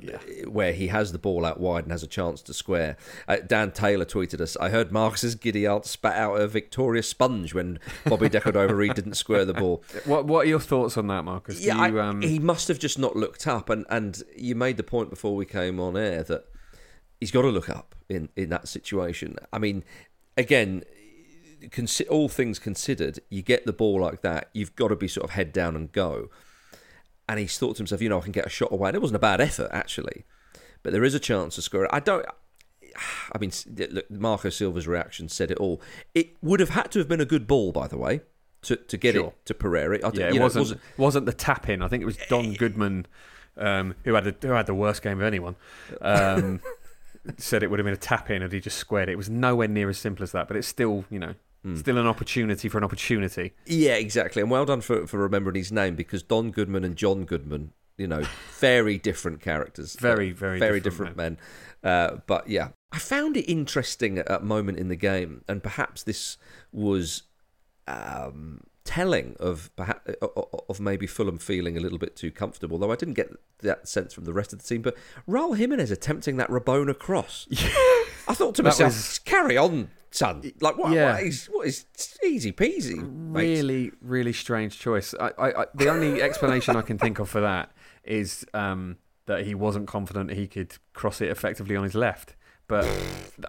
where 0.49 0.73
he 0.73 0.87
has 0.89 1.13
the 1.13 1.19
ball 1.19 1.45
out 1.45 1.61
wide 1.61 1.85
and 1.85 1.93
has 1.93 2.03
a 2.03 2.07
chance 2.07 2.41
to 2.43 2.55
square. 2.55 2.97
Uh, 3.29 3.37
Dan 3.47 3.71
Taylor 3.73 4.05
tweeted 4.07 4.41
us, 4.41 4.57
I 4.57 4.71
heard 4.71 4.91
Marcus's 4.91 5.35
giddy 5.35 5.67
aunt 5.67 5.85
spat 5.85 6.17
out 6.17 6.41
a 6.41 6.47
victorious 6.49 7.09
sponge 7.09 7.53
when 7.55 7.79
Bobby 8.07 8.29
De 8.29 8.41
Cordova-Reid 8.41 8.95
didn't 8.95 9.15
square 9.15 9.45
the 9.45 9.55
ball. 9.55 9.85
What 10.07 10.27
What 10.27 10.47
are 10.47 10.49
your 10.49 10.61
thoughts 10.61 10.97
on 10.97 11.07
that, 11.09 11.25
Marcus? 11.25 11.61
Do 11.61 11.67
Yeah, 11.67 11.87
you, 11.89 11.99
I- 12.01 12.09
um, 12.09 12.23
he 12.23 12.39
must 12.39 12.69
have 12.69 12.79
just 12.79 12.99
not 12.99 13.17
looked 13.17 13.47
up, 13.47 13.69
and, 13.71 13.85
and 13.91 14.23
you 14.37 14.55
made 14.55 14.77
the 14.79 14.83
point 14.83 15.11
before 15.11 15.35
we 15.37 15.45
came 15.45 15.79
on 15.81 15.97
air 15.97 16.23
that 16.23 16.45
he's 17.21 17.31
got 17.31 17.43
to 17.43 17.49
look 17.49 17.69
up 17.69 17.95
in, 18.09 18.29
in 18.37 18.49
that 18.51 18.69
situation. 18.69 19.37
I 19.53 19.59
mean, 19.59 19.85
again, 20.37 20.85
all 22.09 22.29
things 22.29 22.59
considered, 22.59 23.21
you 23.31 23.43
get 23.43 23.67
the 23.67 23.73
ball 23.73 24.01
like 24.01 24.23
that, 24.23 24.51
you've 24.53 24.77
got 24.77 24.89
to 24.89 24.97
be 24.97 25.09
sort 25.09 25.25
of 25.25 25.31
head 25.31 25.53
down 25.53 25.77
and 25.77 25.93
go. 25.93 26.29
And 27.29 27.39
he's 27.41 27.59
thought 27.59 27.77
to 27.77 27.81
himself, 27.81 28.01
you 28.01 28.09
know, 28.09 28.19
I 28.19 28.23
can 28.23 28.33
get 28.33 28.47
a 28.47 28.51
shot 28.51 28.73
away. 28.73 28.91
And 28.91 28.97
it 28.97 29.01
wasn't 29.01 29.17
a 29.17 29.21
bad 29.21 29.41
effort 29.41 29.71
actually, 29.73 30.25
but 30.83 30.93
there 30.93 31.05
is 31.05 31.15
a 31.15 31.19
chance 31.21 31.57
to 31.57 31.63
score 31.63 31.85
it. 31.85 31.91
I 31.93 32.01
don't. 32.01 32.25
I 33.35 33.39
mean, 33.39 33.53
look, 33.91 34.11
Marco 34.11 34.49
Silva's 34.49 34.87
reaction 34.87 35.29
said 35.29 35.51
it 35.51 35.59
all. 35.59 35.83
It 36.15 36.37
would 36.41 36.61
have 36.61 36.71
had 36.71 36.91
to 36.93 36.99
have 37.01 37.09
been 37.09 37.21
a 37.21 37.27
good 37.27 37.47
ball, 37.47 37.73
by 37.73 37.89
the 37.89 37.99
way, 37.99 38.21
to, 38.63 38.77
to 38.77 38.97
get 38.97 39.15
Sure. 39.15 39.27
it 39.27 39.47
to 39.47 39.55
Pereira. 39.55 39.99
I, 40.03 40.11
yeah, 40.15 40.29
it 40.29 40.35
know, 40.35 40.43
wasn't, 40.43 40.71
it 40.71 40.79
wasn't 40.97 41.27
the 41.27 41.35
tap 41.35 41.69
in. 41.69 41.83
I 41.83 41.89
think 41.89 42.03
it 42.03 42.07
was 42.07 42.17
Don 42.29 42.55
Goodman 42.55 43.07
um, 43.59 43.95
who 44.05 44.15
had 44.15 44.25
the, 44.25 44.37
who 44.47 44.55
had 44.55 44.67
the 44.67 44.75
worst 44.75 45.03
game 45.03 45.19
of 45.19 45.27
anyone. 45.27 45.57
Um, 46.01 46.61
said 47.39 47.63
it 47.63 47.71
would 47.71 47.79
have 47.79 47.85
been 47.85 47.95
a 47.95 47.99
tap 47.99 48.31
in 48.31 48.43
and 48.43 48.53
he 48.53 48.61
just 48.61 48.79
squared 48.79 49.09
it. 49.09 49.13
It 49.13 49.17
was 49.17 49.29
nowhere 49.29 49.69
near 49.69 49.89
as 49.89 49.99
simple 49.99 50.23
as 50.23 50.33
that, 50.33 50.49
but 50.49 50.57
it's 50.57 50.69
still 50.69 51.05
you 51.11 51.19
know 51.19 51.35
Hmm. 51.67 51.77
still 51.77 51.99
an 51.99 52.07
opportunity 52.07 52.69
for 52.69 52.79
an 52.79 52.85
opportunity. 52.85 53.53
Yeah, 53.67 53.95
exactly. 53.95 54.41
And 54.41 54.51
well 54.51 54.65
done 54.65 54.81
for, 54.81 55.07
for 55.07 55.19
remembering 55.19 55.57
his 55.57 55.73
name 55.73 55.97
because 55.97 56.23
Don 56.23 56.51
Goodman 56.53 56.85
and 56.85 56.95
John 56.97 57.25
Goodman, 57.25 57.73
you 57.99 58.07
know, 58.07 58.23
very 58.61 58.99
different 58.99 59.41
characters. 59.41 59.97
Very, 59.99 60.31
very 60.31 60.59
very 60.61 60.81
different 60.81 61.17
different, 61.17 61.39
men. 61.83 61.91
Uh, 61.93 62.19
but 62.27 62.49
yeah, 62.49 62.69
I 62.93 62.99
found 62.99 63.37
it 63.37 63.51
interesting 63.51 64.19
at 64.19 64.31
a 64.31 64.41
moment 64.41 64.79
in 64.79 64.89
the 64.89 64.97
game, 64.97 65.43
and 65.49 65.63
perhaps 65.63 66.03
this 66.05 66.37
was 66.71 67.25
um, 67.89 68.61
telling 68.85 69.37
of 69.41 69.71
perhaps 69.77 70.13
of 70.69 70.79
maybe 70.81 71.07
Fulham 71.07 71.39
feeling 71.39 71.77
a 71.77 71.81
little 71.81 71.99
bit 71.99 72.17
too 72.17 72.31
comfortable. 72.31 72.79
Though 72.79 72.93
I 72.93 72.97
didn't 72.97 73.15
get 73.15 73.31
that 73.61 73.89
sense 73.89 74.13
from 74.15 74.25
the 74.25 74.33
rest 74.33 74.53
of 74.53 74.61
the 74.63 74.67
team. 74.69 74.83
But 74.83 74.97
Raul 75.29 75.57
Jimenez 75.57 75.91
attempting 75.91 76.37
that 76.37 76.49
Rabona 76.49 76.97
cross. 76.99 77.47
I 78.29 78.35
thought 78.35 78.55
to 78.57 78.63
That 78.63 78.71
myself, 78.71 78.93
was- 78.93 79.19
carry 79.21 79.57
on, 79.57 79.89
son. 80.11 80.51
Like 80.61 80.79
what? 80.79 80.93
Yeah. 80.93 81.13
What 81.13 81.23
is, 81.23 81.47
what 81.47 81.67
is 81.67 81.87
easy 82.25 82.53
peasy? 82.53 82.97
mate. 82.97 83.57
Really, 83.57 83.93
really 84.01 84.33
strange 84.33 84.79
choice. 84.79 85.15
I, 85.19 85.33
I, 85.39 85.63
I, 85.63 85.67
the 85.75 85.89
only 85.89 86.23
explanation 86.23 86.77
I 86.77 86.83
can 86.83 86.99
think 86.99 87.19
of 87.19 87.29
for 87.29 87.41
that 87.41 87.73
is 88.05 88.47
um, 88.55 88.99
that 89.27 89.45
he 89.45 89.55
wasn't 89.55 89.87
confident 89.89 90.33
he 90.33 90.47
could 90.47 90.75
cross 90.93 91.21
it 91.21 91.29
effectively 91.29 91.77
on 91.77 91.85
his 91.85 91.95
left. 91.95 92.35
But 92.69 92.85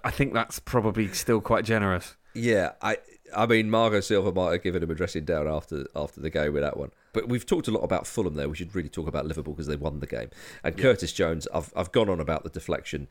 I 0.03 0.11
think 0.11 0.33
that's 0.33 0.59
probably 0.59 1.07
still 1.09 1.41
quite 1.41 1.65
generous. 1.65 2.15
Yeah, 2.35 2.73
I 2.81 2.97
I 3.35 3.47
mean 3.47 3.69
Marco 3.69 3.99
Silva 3.99 4.31
might 4.31 4.51
have 4.51 4.63
given 4.63 4.83
him 4.83 4.91
a 4.91 4.95
dressing 4.95 5.25
down 5.25 5.47
after 5.47 5.87
after 5.95 6.21
the 6.21 6.29
game 6.29 6.53
with 6.53 6.61
that 6.61 6.77
one. 6.77 6.91
But 7.13 7.27
we've 7.27 7.45
talked 7.45 7.67
a 7.67 7.71
lot 7.71 7.81
about 7.81 8.05
Fulham 8.05 8.35
there. 8.35 8.47
We 8.47 8.55
should 8.55 8.75
really 8.75 8.89
talk 8.89 9.07
about 9.07 9.25
Liverpool 9.25 9.53
because 9.53 9.65
they 9.65 9.75
won 9.75 10.01
the 10.01 10.07
game. 10.07 10.29
And 10.63 10.77
Curtis 10.77 11.13
Jones, 11.13 11.47
I've 11.51 11.73
I've 11.75 11.91
gone 11.91 12.09
on 12.09 12.19
about 12.19 12.43
the 12.43 12.51
deflection. 12.51 13.07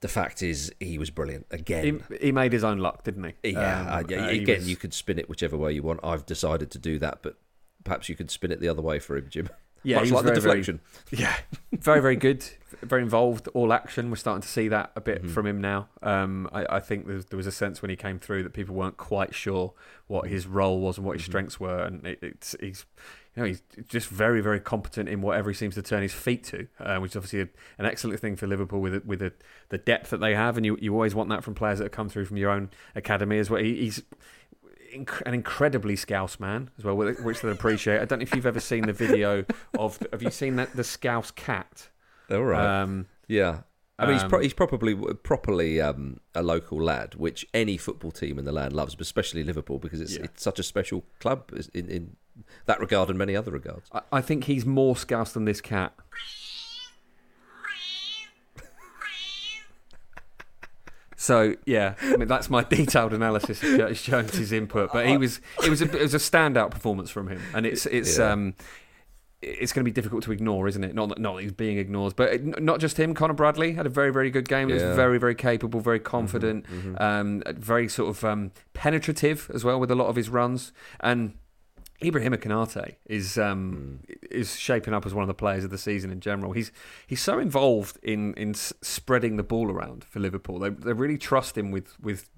The 0.00 0.08
fact 0.08 0.42
is, 0.42 0.72
he 0.80 0.98
was 0.98 1.10
brilliant 1.10 1.46
again. 1.52 2.02
He, 2.10 2.26
he 2.26 2.32
made 2.32 2.52
his 2.52 2.64
own 2.64 2.78
luck, 2.78 3.04
didn't 3.04 3.34
he? 3.42 3.52
yeah, 3.52 3.80
Um, 3.82 3.86
uh, 3.88 4.02
yeah, 4.08 4.24
uh, 4.26 4.28
again, 4.30 4.58
was- 4.58 4.68
you 4.68 4.76
could 4.76 4.92
spin 4.92 5.18
it 5.18 5.28
whichever 5.28 5.56
way 5.56 5.72
you 5.72 5.82
want. 5.82 6.00
I've 6.02 6.26
decided 6.26 6.70
to 6.72 6.78
do 6.78 6.98
that, 6.98 7.18
but 7.22 7.36
perhaps 7.84 8.08
you 8.08 8.16
could 8.16 8.30
spin 8.30 8.50
it 8.50 8.60
the 8.60 8.68
other 8.68 8.82
way 8.82 8.98
for 8.98 9.16
him, 9.16 9.26
Jim. 9.28 9.48
Yeah, 9.84 9.96
Much 9.96 10.06
he 10.06 10.12
was 10.12 10.24
like 10.24 10.34
the 10.34 10.40
very, 10.40 10.62
very- 10.62 10.62
deflection. 10.62 10.80
Yeah, 11.20 11.34
very, 11.72 12.00
very 12.00 12.14
good. 12.14 12.44
Very 12.82 13.02
involved, 13.02 13.48
all 13.48 13.72
action. 13.72 14.10
We're 14.10 14.16
starting 14.16 14.42
to 14.42 14.46
see 14.48 14.68
that 14.68 14.92
a 14.94 15.00
bit 15.00 15.22
Mm-hmm. 15.24 15.32
from 15.32 15.44
him 15.48 15.60
now. 15.60 15.88
Um, 16.04 16.48
I, 16.52 16.76
I 16.76 16.78
think 16.80 17.06
there 17.08 17.16
was, 17.16 17.26
there 17.26 17.36
was 17.36 17.48
a 17.48 17.52
sense 17.52 17.82
when 17.82 17.90
he 17.90 17.96
came 17.96 18.20
through 18.20 18.44
that 18.44 18.52
people 18.52 18.76
weren't 18.76 18.96
quite 18.96 19.34
sure 19.34 19.72
what 20.06 20.28
his 20.28 20.46
role 20.46 20.78
was 20.78 20.98
and 20.98 21.04
what 21.06 21.14
Mm-hmm. 21.14 21.18
his 21.18 21.24
strengths 21.26 21.58
were, 21.58 21.78
and 21.82 22.06
it, 22.06 22.20
it's 22.22 22.54
he's. 22.60 22.84
You 23.36 23.42
know, 23.42 23.46
he's 23.48 23.62
just 23.88 24.08
very, 24.08 24.42
very 24.42 24.60
competent 24.60 25.08
in 25.08 25.22
whatever 25.22 25.48
he 25.48 25.54
seems 25.54 25.74
to 25.76 25.82
turn 25.82 26.02
his 26.02 26.12
feet 26.12 26.44
to, 26.44 26.66
uh, 26.78 26.98
which 26.98 27.12
is 27.12 27.16
obviously 27.16 27.40
a, 27.40 27.48
an 27.78 27.86
excellent 27.86 28.20
thing 28.20 28.36
for 28.36 28.46
Liverpool 28.46 28.80
with 28.80 28.94
it- 28.94 29.06
with 29.06 29.20
the, 29.20 29.32
the 29.70 29.78
depth 29.78 30.10
that 30.10 30.18
they 30.18 30.34
have, 30.34 30.56
and 30.58 30.66
you, 30.66 30.76
you 30.82 30.92
always 30.92 31.14
want 31.14 31.30
that 31.30 31.42
from 31.42 31.54
players 31.54 31.78
that 31.78 31.84
have 31.86 31.92
come 31.92 32.08
through 32.10 32.26
from 32.26 32.36
your 32.36 32.50
own 32.50 32.68
academy 32.94 33.38
as 33.38 33.48
well. 33.48 33.62
He, 33.62 33.74
he's 33.76 34.02
inc- 34.94 35.22
an 35.24 35.34
incredibly 35.34 35.96
scouse 35.96 36.38
man 36.38 36.70
as 36.78 36.84
well, 36.84 36.96
which 36.96 37.18
which 37.20 37.40
they 37.40 37.50
appreciate. 37.50 38.00
I 38.00 38.04
don't 38.04 38.18
know 38.18 38.24
if 38.24 38.34
you've 38.34 38.46
ever 38.46 38.60
seen 38.60 38.86
the 38.86 38.92
video 38.92 39.44
of. 39.78 39.98
Have 40.12 40.22
you 40.22 40.30
seen 40.30 40.56
that 40.56 40.74
the 40.76 40.84
scouse 40.84 41.30
cat? 41.30 41.88
All 42.30 42.42
right. 42.44 42.82
Um, 42.82 43.06
yeah. 43.28 43.60
I 43.98 44.06
mean, 44.06 44.14
he's, 44.14 44.24
pro- 44.24 44.38
um, 44.38 44.42
he's 44.42 44.54
probably 44.54 44.94
properly 45.22 45.80
um, 45.80 46.18
a 46.34 46.42
local 46.42 46.82
lad, 46.82 47.14
which 47.14 47.46
any 47.54 47.76
football 47.76 48.10
team 48.10 48.38
in 48.38 48.44
the 48.44 48.50
land 48.50 48.72
loves, 48.72 48.94
but 48.96 49.02
especially 49.02 49.44
Liverpool 49.44 49.78
because 49.78 50.00
it's, 50.00 50.16
Yeah. 50.16 50.24
it's 50.24 50.42
such 50.42 50.58
a 50.58 50.62
special 50.64 51.04
club 51.20 51.52
in, 51.72 51.88
in 51.88 52.16
that 52.66 52.80
regard 52.80 53.08
and 53.08 53.18
many 53.18 53.34
other 53.36 53.50
regards. 53.50 53.88
I, 53.92 54.00
I 54.12 54.20
think 54.20 54.44
he's 54.44 54.64
more 54.66 54.96
scouse 54.96 55.32
than 55.32 55.44
this 55.44 55.60
cat. 55.60 55.92
So 61.16 61.54
yeah, 61.66 61.94
I 62.02 62.16
mean 62.16 62.26
that's 62.28 62.50
my 62.50 62.64
detailed 62.68 63.12
analysis 63.12 63.62
of 63.62 63.76
Curtis 63.76 64.02
Jones's 64.02 64.50
input. 64.52 64.92
But 64.92 65.06
he 65.06 65.16
was 65.16 65.40
it 65.64 65.70
was 65.70 65.80
a 65.80 65.84
it 65.84 66.02
was 66.02 66.14
a 66.14 66.18
standout 66.18 66.70
performance 66.70 67.10
from 67.10 67.28
him, 67.28 67.40
and 67.54 67.64
it's 67.64 67.86
it's 67.86 68.18
Yeah. 68.18 68.32
um 68.32 68.54
it's 69.40 69.72
going 69.72 69.84
to 69.84 69.90
be 69.90 69.92
difficult 69.92 70.22
to 70.22 70.30
ignore, 70.30 70.68
isn't 70.68 70.84
it? 70.84 70.94
Not 70.94 71.08
that 71.10 71.18
not 71.18 71.36
that 71.36 71.42
he's 71.42 71.52
being 71.52 71.78
ignored, 71.78 72.14
but 72.16 72.32
it, 72.32 72.62
not 72.62 72.80
just 72.80 72.96
him. 72.96 73.12
Conor 73.14 73.34
Bradley 73.34 73.72
had 73.72 73.86
a 73.86 73.88
very 73.88 74.12
very 74.12 74.30
good 74.30 74.48
game. 74.48 74.68
He 74.68 74.74
Yeah. 74.76 74.88
was 74.88 74.96
very 74.96 75.18
very 75.18 75.34
capable, 75.36 75.78
very 75.80 76.00
confident, 76.00 76.66
um, 76.98 77.42
very 77.56 77.88
sort 77.88 78.08
of 78.10 78.24
um, 78.24 78.50
penetrative 78.72 79.48
as 79.54 79.64
well 79.64 79.78
with 79.78 79.90
a 79.92 79.96
lot 79.96 80.06
of 80.08 80.16
his 80.16 80.28
runs 80.28 80.72
and. 81.00 81.34
Ibrahima 82.02 82.36
Konaté 82.38 82.96
is 83.06 83.38
um, 83.38 84.00
is 84.30 84.58
shaping 84.58 84.92
up 84.94 85.06
as 85.06 85.14
one 85.14 85.22
of 85.22 85.28
the 85.28 85.34
players 85.34 85.64
of 85.64 85.70
the 85.70 85.78
season 85.78 86.10
in 86.10 86.20
general. 86.20 86.52
He's 86.52 86.72
he's 87.06 87.20
so 87.20 87.38
involved 87.38 87.98
in 88.02 88.34
in 88.34 88.54
spreading 88.54 89.36
the 89.36 89.42
ball 89.42 89.70
around 89.70 90.04
for 90.04 90.20
Liverpool. 90.20 90.58
They 90.58 90.70
they 90.70 90.92
really 90.92 91.18
trust 91.18 91.56
him 91.56 91.70
with 91.70 91.98
with 92.00 92.28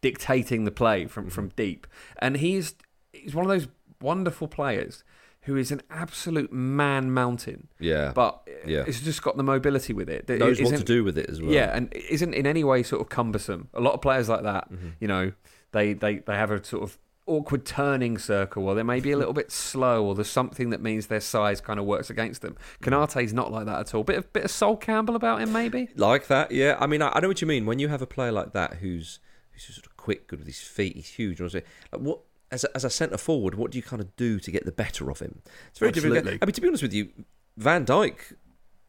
dictating 0.00 0.64
the 0.64 0.70
play 0.70 1.06
from 1.06 1.30
from 1.30 1.48
deep, 1.56 1.86
and 2.18 2.36
he's 2.38 2.74
he's 3.12 3.34
one 3.34 3.44
of 3.44 3.48
those 3.50 3.68
wonderful 4.00 4.48
players 4.48 5.04
who 5.46 5.56
is 5.56 5.72
an 5.72 5.82
absolute 5.90 6.52
man 6.52 7.10
mountain, 7.12 7.66
Yeah. 7.80 8.12
but 8.14 8.48
Yeah. 8.64 8.84
it's 8.86 9.00
just 9.00 9.22
got 9.22 9.36
the 9.36 9.42
mobility 9.42 9.92
with 9.92 10.08
it. 10.08 10.28
knows 10.28 10.60
what 10.62 10.76
to 10.76 10.84
do 10.84 11.02
with 11.02 11.18
it 11.18 11.28
as 11.28 11.42
well. 11.42 11.50
yeah, 11.50 11.76
and 11.76 11.92
isn't 11.94 12.32
in 12.32 12.46
any 12.46 12.62
way 12.62 12.84
sort 12.84 13.02
of 13.02 13.08
cumbersome. 13.08 13.68
A 13.74 13.80
lot 13.80 13.92
of 13.94 14.00
players 14.00 14.28
like 14.28 14.44
that, 14.44 14.70
Mm-hmm. 14.72 14.88
you 15.00 15.08
know, 15.08 15.32
they, 15.72 15.94
they, 15.94 16.18
they 16.18 16.34
have 16.36 16.52
a 16.52 16.62
sort 16.62 16.84
of 16.84 16.96
awkward 17.32 17.64
turning 17.64 18.18
circle, 18.18 18.68
or 18.68 18.74
they 18.74 18.82
may 18.82 19.00
be 19.00 19.10
a 19.12 19.16
little 19.16 19.32
bit 19.32 19.50
slow, 19.50 20.04
or 20.04 20.14
there's 20.14 20.30
something 20.30 20.70
that 20.70 20.80
means 20.80 21.06
their 21.06 21.20
size 21.20 21.60
kind 21.60 21.80
of 21.80 21.86
works 21.86 22.10
against 22.10 22.42
them. 22.42 22.56
Konaté's 22.82 23.32
not 23.32 23.50
like 23.50 23.66
that 23.66 23.80
at 23.80 23.94
all. 23.94 24.04
Bit 24.04 24.18
of 24.18 24.32
bit 24.32 24.44
of 24.44 24.50
Sol 24.50 24.76
Campbell 24.76 25.16
about 25.16 25.40
him, 25.40 25.52
maybe. 25.52 25.88
Like 25.96 26.26
that, 26.28 26.52
yeah. 26.52 26.76
I 26.78 26.86
mean, 26.86 27.02
I, 27.02 27.12
I 27.14 27.20
know 27.20 27.28
what 27.28 27.40
you 27.40 27.46
mean. 27.46 27.66
When 27.66 27.78
you 27.78 27.88
have 27.88 28.02
a 28.02 28.06
player 28.06 28.32
like 28.32 28.52
that 28.52 28.74
who's 28.74 29.18
who's 29.52 29.64
sort 29.64 29.86
of 29.86 29.96
quick, 29.96 30.28
good 30.28 30.38
with 30.38 30.48
his 30.48 30.60
feet, 30.60 30.96
he's 30.96 31.08
huge. 31.08 31.40
you 31.40 31.46
know 31.46 31.50
what 31.52 31.64
Like 31.92 32.02
what 32.02 32.20
as 32.52 32.64
a, 32.64 32.76
as 32.76 32.84
a 32.84 32.90
centre 32.90 33.18
forward, 33.18 33.54
what 33.54 33.70
do 33.70 33.78
you 33.78 33.82
kind 33.82 34.00
of 34.00 34.14
do 34.16 34.38
to 34.38 34.50
get 34.50 34.64
the 34.66 34.72
better 34.72 35.10
of 35.10 35.20
him? 35.20 35.40
It's 35.70 35.78
very 35.78 35.90
difficult. 35.90 36.18
Absolutely. 36.18 36.38
I 36.42 36.46
mean, 36.46 36.52
to 36.52 36.60
be 36.60 36.68
honest 36.68 36.82
with 36.82 36.92
you, 36.92 37.10
Van 37.56 37.86
Dijk 37.86 38.34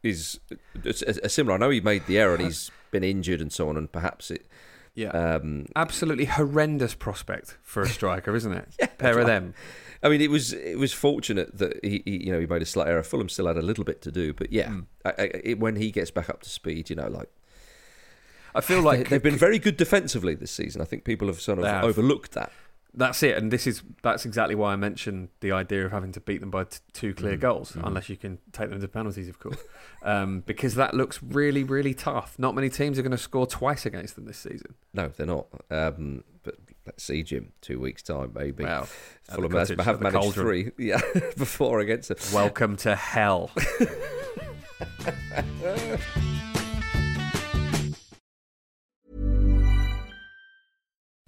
is 0.02 0.38
it's 0.84 1.02
a, 1.02 1.14
a 1.24 1.28
similar. 1.28 1.54
I 1.54 1.58
know 1.58 1.70
he 1.70 1.80
made 1.80 2.06
the 2.06 2.18
error 2.18 2.34
and 2.34 2.44
he's 2.44 2.70
been 2.90 3.02
injured 3.02 3.40
and 3.40 3.52
so 3.52 3.68
on, 3.68 3.76
and 3.76 3.90
perhaps 3.90 4.30
it. 4.30 4.46
Yeah. 4.94 5.08
Um, 5.08 5.66
Absolutely 5.74 6.26
horrendous 6.26 6.94
prospect 6.94 7.58
for 7.62 7.82
a 7.82 7.88
striker, 7.88 8.34
isn't 8.34 8.52
it? 8.52 8.68
yeah, 8.78 8.86
Pair 8.86 9.18
of 9.18 9.26
them. 9.26 9.54
I 10.02 10.08
mean, 10.08 10.20
it 10.20 10.30
was 10.30 10.52
it 10.52 10.78
was 10.78 10.92
fortunate 10.92 11.56
that 11.58 11.82
he, 11.82 12.02
he 12.04 12.26
you 12.26 12.32
know 12.32 12.38
he 12.38 12.46
made 12.46 12.62
a 12.62 12.66
slight 12.66 12.88
error. 12.88 13.02
Fulham 13.02 13.28
still 13.28 13.46
had 13.46 13.56
a 13.56 13.62
little 13.62 13.84
bit 13.84 14.02
to 14.02 14.12
do, 14.12 14.32
but 14.32 14.52
yeah, 14.52 14.68
Mm. 14.68 14.86
I, 15.04 15.10
I, 15.10 15.30
it, 15.44 15.58
when 15.60 15.76
he 15.76 15.90
gets 15.90 16.10
back 16.10 16.28
up 16.28 16.42
to 16.42 16.50
speed, 16.50 16.90
you 16.90 16.96
know, 16.96 17.08
like 17.08 17.30
I 18.54 18.60
feel 18.60 18.82
like 18.82 19.08
they, 19.08 19.16
have 19.16 19.22
been 19.22 19.36
very 19.36 19.58
good 19.58 19.76
defensively 19.76 20.34
this 20.34 20.50
season. 20.50 20.80
I 20.82 20.84
think 20.84 21.04
people 21.04 21.28
have 21.28 21.40
sort 21.40 21.58
of 21.58 21.64
have. 21.64 21.84
overlooked 21.84 22.32
that. 22.32 22.52
That's 22.96 23.22
it, 23.22 23.36
and 23.36 23.50
this 23.50 23.66
is 23.66 23.82
that's 24.02 24.24
exactly 24.24 24.54
why 24.54 24.72
I 24.72 24.76
mentioned 24.76 25.30
the 25.40 25.50
idea 25.52 25.84
of 25.84 25.92
having 25.92 26.12
to 26.12 26.20
beat 26.20 26.40
them 26.40 26.50
by 26.50 26.64
t- 26.64 26.78
two 26.92 27.12
clear 27.12 27.36
mm. 27.36 27.40
goals, 27.40 27.72
mm. 27.72 27.84
unless 27.84 28.08
you 28.08 28.16
can 28.16 28.38
take 28.52 28.70
them 28.70 28.80
to 28.80 28.86
penalties, 28.86 29.28
of 29.28 29.40
course, 29.40 29.58
um, 30.02 30.40
because 30.46 30.76
that 30.76 30.94
looks 30.94 31.20
really, 31.22 31.64
really 31.64 31.92
tough. 31.92 32.38
Not 32.38 32.54
many 32.54 32.68
teams 32.68 32.98
are 32.98 33.02
going 33.02 33.10
to 33.10 33.18
score 33.18 33.46
twice 33.46 33.84
against 33.84 34.14
them 34.14 34.26
this 34.26 34.38
season. 34.38 34.74
No, 34.92 35.08
they're 35.08 35.26
not. 35.26 35.46
Um, 35.70 36.22
but 36.44 36.54
let's 36.86 37.02
see, 37.02 37.24
Jim, 37.24 37.52
two 37.60 37.80
weeks 37.80 38.02
time, 38.02 38.32
maybe. 38.34 38.62
Well, 38.62 38.86
Fulham 39.24 39.52
has, 39.52 39.70
have 39.70 40.00
managed 40.00 40.16
cauldron. 40.16 40.46
three, 40.46 40.70
yeah, 40.78 41.00
before 41.36 41.80
against 41.80 42.08
them. 42.08 42.18
Welcome 42.32 42.76
to 42.78 42.94
hell. 42.94 43.50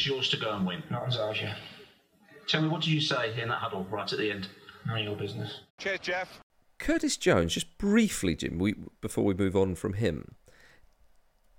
It's 0.00 0.06
yours 0.06 0.30
to 0.30 0.38
go 0.38 0.54
and 0.56 0.66
win. 0.66 0.82
Not 0.88 1.08
as 1.08 1.18
ours, 1.18 1.42
yeah. 1.42 1.56
Tell 2.46 2.62
me, 2.62 2.68
what 2.68 2.80
did 2.80 2.88
you 2.88 3.02
say 3.02 3.38
in 3.38 3.50
that 3.50 3.58
huddle 3.58 3.86
right 3.90 4.10
at 4.10 4.18
the 4.18 4.30
end? 4.30 4.48
None 4.86 4.96
of 4.96 5.04
your 5.04 5.14
business. 5.14 5.60
Cheers, 5.76 6.00
Jeff. 6.00 6.40
Curtis 6.78 7.18
Jones, 7.18 7.52
just 7.52 7.76
briefly, 7.76 8.34
Jim, 8.34 8.58
we, 8.58 8.76
before 9.02 9.24
we 9.24 9.34
move 9.34 9.54
on 9.54 9.74
from 9.74 9.92
him. 9.92 10.36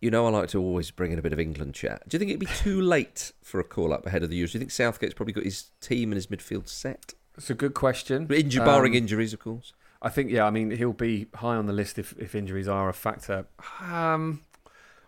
You 0.02 0.10
know, 0.10 0.26
I 0.26 0.32
like 0.32 0.50
to 0.50 0.60
always 0.60 0.90
bring 0.90 1.12
in 1.12 1.20
a 1.20 1.22
bit 1.22 1.34
of 1.34 1.40
England 1.40 1.76
chat. 1.76 2.10
Do 2.10 2.16
you 2.16 2.20
think 2.20 2.32
it'd 2.32 2.40
be 2.40 2.48
too 2.48 2.82
late 2.82 3.32
for 3.44 3.60
a 3.60 3.64
call 3.64 3.94
up 3.94 4.08
ahead 4.08 4.24
of 4.24 4.32
the 4.32 4.42
Euros? 4.42 4.54
Do 4.54 4.58
you 4.58 4.60
think 4.62 4.72
Southgate's 4.72 5.14
probably 5.14 5.34
got 5.34 5.44
his 5.44 5.70
team 5.80 6.12
and 6.12 6.16
his 6.16 6.26
midfield 6.26 6.68
set? 6.68 7.14
It's 7.38 7.52
a 7.52 7.54
good 7.54 7.76
question. 7.76 8.26
Injury, 8.34 8.66
barring 8.66 8.94
um, 8.94 8.98
injuries, 8.98 9.34
of 9.34 9.40
course. 9.40 9.72
I 10.02 10.10
think, 10.10 10.32
yeah, 10.32 10.48
I 10.48 10.50
mean, 10.50 10.72
he'll 10.72 10.94
be 10.94 11.28
high 11.36 11.58
on 11.58 11.68
the 11.68 11.74
list 11.74 12.00
if, 12.00 12.14
if 12.18 12.34
injuries 12.34 12.68
are 12.68 12.90
a 12.90 12.94
factor. 12.94 13.46
Um, 13.80 14.42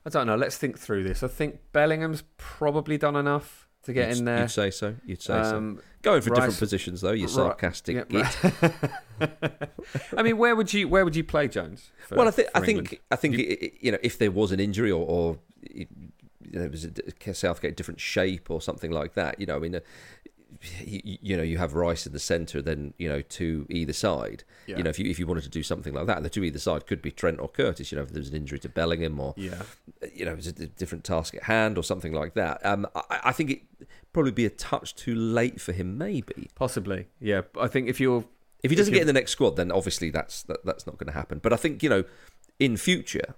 I 0.06 0.10
don't 0.10 0.28
know. 0.28 0.36
Let's 0.36 0.58
think 0.58 0.78
through 0.78 1.04
this. 1.04 1.24
I 1.24 1.28
think 1.28 1.60
Bellingham's 1.72 2.24
probably 2.38 2.98
done 2.98 3.16
enough 3.16 3.68
to 3.84 3.94
get 3.94 4.10
you'd, 4.10 4.20
in 4.20 4.26
there. 4.26 4.42
You'd 4.42 4.52
say 4.52 4.72
so. 4.72 4.96
You'd 5.06 5.22
say 5.22 5.34
um, 5.34 5.78
so. 5.78 5.84
Going 6.02 6.22
for 6.22 6.32
Rice, 6.32 6.40
different 6.40 6.60
positions 6.60 7.02
though. 7.02 7.12
You're 7.12 7.30
sarcastic 7.30 8.06
yeah, 8.10 8.28
I 10.18 10.24
mean, 10.24 10.38
where 10.38 10.56
would 10.56 10.74
you 10.74 10.88
where 10.88 11.06
would 11.06 11.16
you 11.16 11.24
play 11.24 11.48
Jones? 11.48 11.92
For, 12.08 12.16
well, 12.16 12.28
I 12.28 12.32
think 12.32 12.50
I 12.54 12.60
think 12.60 13.02
I 13.12 13.16
think 13.16 13.38
you, 13.38 13.72
you, 13.80 13.92
know 13.94 13.98
if 14.04 14.18
there 14.18 14.32
was 14.32 14.52
an 14.52 14.60
injury 14.60 14.92
or, 14.92 15.06
or 15.06 15.38
you 15.72 15.88
know, 16.52 16.66
it 16.66 16.72
was 16.72 16.86
a 16.86 17.34
Southgate 17.34 17.78
different 17.78 18.00
shape 18.00 18.52
or 18.52 18.62
something 18.62 18.92
like 18.92 19.14
that. 19.14 19.40
You 19.40 19.46
know, 19.46 19.56
I 19.56 19.60
mean, 19.60 19.76
uh, 19.76 19.80
you, 20.84 21.18
you, 21.22 21.38
know, 21.38 21.44
you 21.44 21.58
have 21.58 21.74
Rice 21.74 22.06
in 22.06 22.14
the 22.14 22.20
centre, 22.20 22.62
then 22.62 22.94
you 22.98 23.10
know 23.10 23.22
to 23.22 23.66
either 23.70 23.94
side. 23.94 24.44
Yeah. 24.68 24.78
You 24.78 24.84
know, 24.84 24.90
if 24.90 25.00
you 25.00 25.10
if 25.10 25.20
you 25.20 25.28
wanted 25.28 25.44
to 25.44 25.50
do 25.50 25.64
something 25.64 25.94
like 25.94 26.08
that, 26.08 26.24
the 26.24 26.30
two 26.30 26.44
either 26.44 26.60
side 26.60 26.86
could 26.88 27.02
be 27.02 27.12
Trent 27.12 27.40
or 27.40 27.48
Curtis. 27.48 27.92
You 27.92 27.98
know, 27.98 28.04
if 28.04 28.12
there's 28.12 28.30
an 28.30 28.36
injury 28.36 28.60
to 28.60 28.70
Bellingham 28.70 29.20
or 29.20 29.34
yeah, 29.38 29.62
you 30.14 30.26
know, 30.26 30.34
it's 30.34 30.48
a 30.48 30.68
different 30.68 31.04
task 31.04 31.36
at 31.36 31.44
hand 31.44 31.78
or 31.78 31.84
something 31.84 32.14
like 32.14 32.34
that. 32.36 32.66
Um, 32.66 32.88
I, 32.96 33.20
I 33.26 33.32
think 33.32 33.52
it 33.52 33.62
probably 34.12 34.32
be 34.32 34.46
a 34.46 34.50
touch 34.50 34.96
too 34.96 35.16
late 35.16 35.60
for 35.60 35.72
him, 35.72 35.98
maybe. 35.98 36.50
Possibly, 36.56 37.08
yeah. 37.20 37.42
I 37.60 37.68
think 37.68 37.90
if 37.90 38.00
you're 38.00 38.26
if 38.64 38.72
he 38.72 38.76
doesn't 38.76 38.94
if 38.94 38.98
get 38.98 39.02
in 39.02 39.08
the 39.08 39.14
next 39.14 39.32
squad, 39.32 39.56
then 39.56 39.72
obviously 39.72 40.10
that's 40.10 40.44
that, 40.44 40.66
that's 40.66 40.88
not 40.88 40.98
going 40.98 41.08
to 41.08 41.14
happen. 41.14 41.40
But 41.40 41.54
I 41.54 41.58
think 41.58 41.84
you 41.84 41.90
know, 41.90 42.04
in 42.60 42.78
future, 42.78 43.36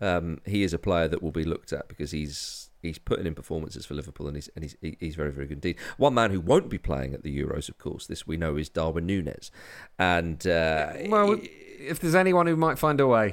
um, 0.00 0.40
he 0.44 0.62
is 0.62 0.72
a 0.72 0.78
player 0.78 1.08
that 1.08 1.22
will 1.22 1.32
be 1.32 1.44
looked 1.44 1.72
at 1.72 1.88
because 1.88 2.10
he's 2.10 2.67
he's 2.82 2.98
putting 2.98 3.26
in 3.26 3.34
performances 3.34 3.86
for 3.86 3.94
Liverpool, 3.94 4.26
and 4.26 4.36
he's 4.36 4.48
and 4.54 4.64
he's 4.64 4.76
he's 5.00 5.14
very 5.14 5.32
very 5.32 5.46
good 5.46 5.56
indeed. 5.56 5.76
One 5.96 6.14
man 6.14 6.30
who 6.30 6.40
won't 6.40 6.68
be 6.68 6.78
playing 6.78 7.14
at 7.14 7.22
the 7.22 7.36
Euros, 7.36 7.68
of 7.68 7.78
course, 7.78 8.06
this 8.06 8.26
we 8.26 8.36
know 8.36 8.56
is 8.56 8.68
Darwin 8.68 9.06
Nunez, 9.06 9.50
and 9.98 10.46
uh, 10.46 10.92
well, 11.06 11.38
if 11.42 12.00
there's 12.00 12.14
anyone 12.14 12.46
who 12.46 12.56
might 12.56 12.78
find 12.78 13.00
a 13.00 13.06
way, 13.06 13.32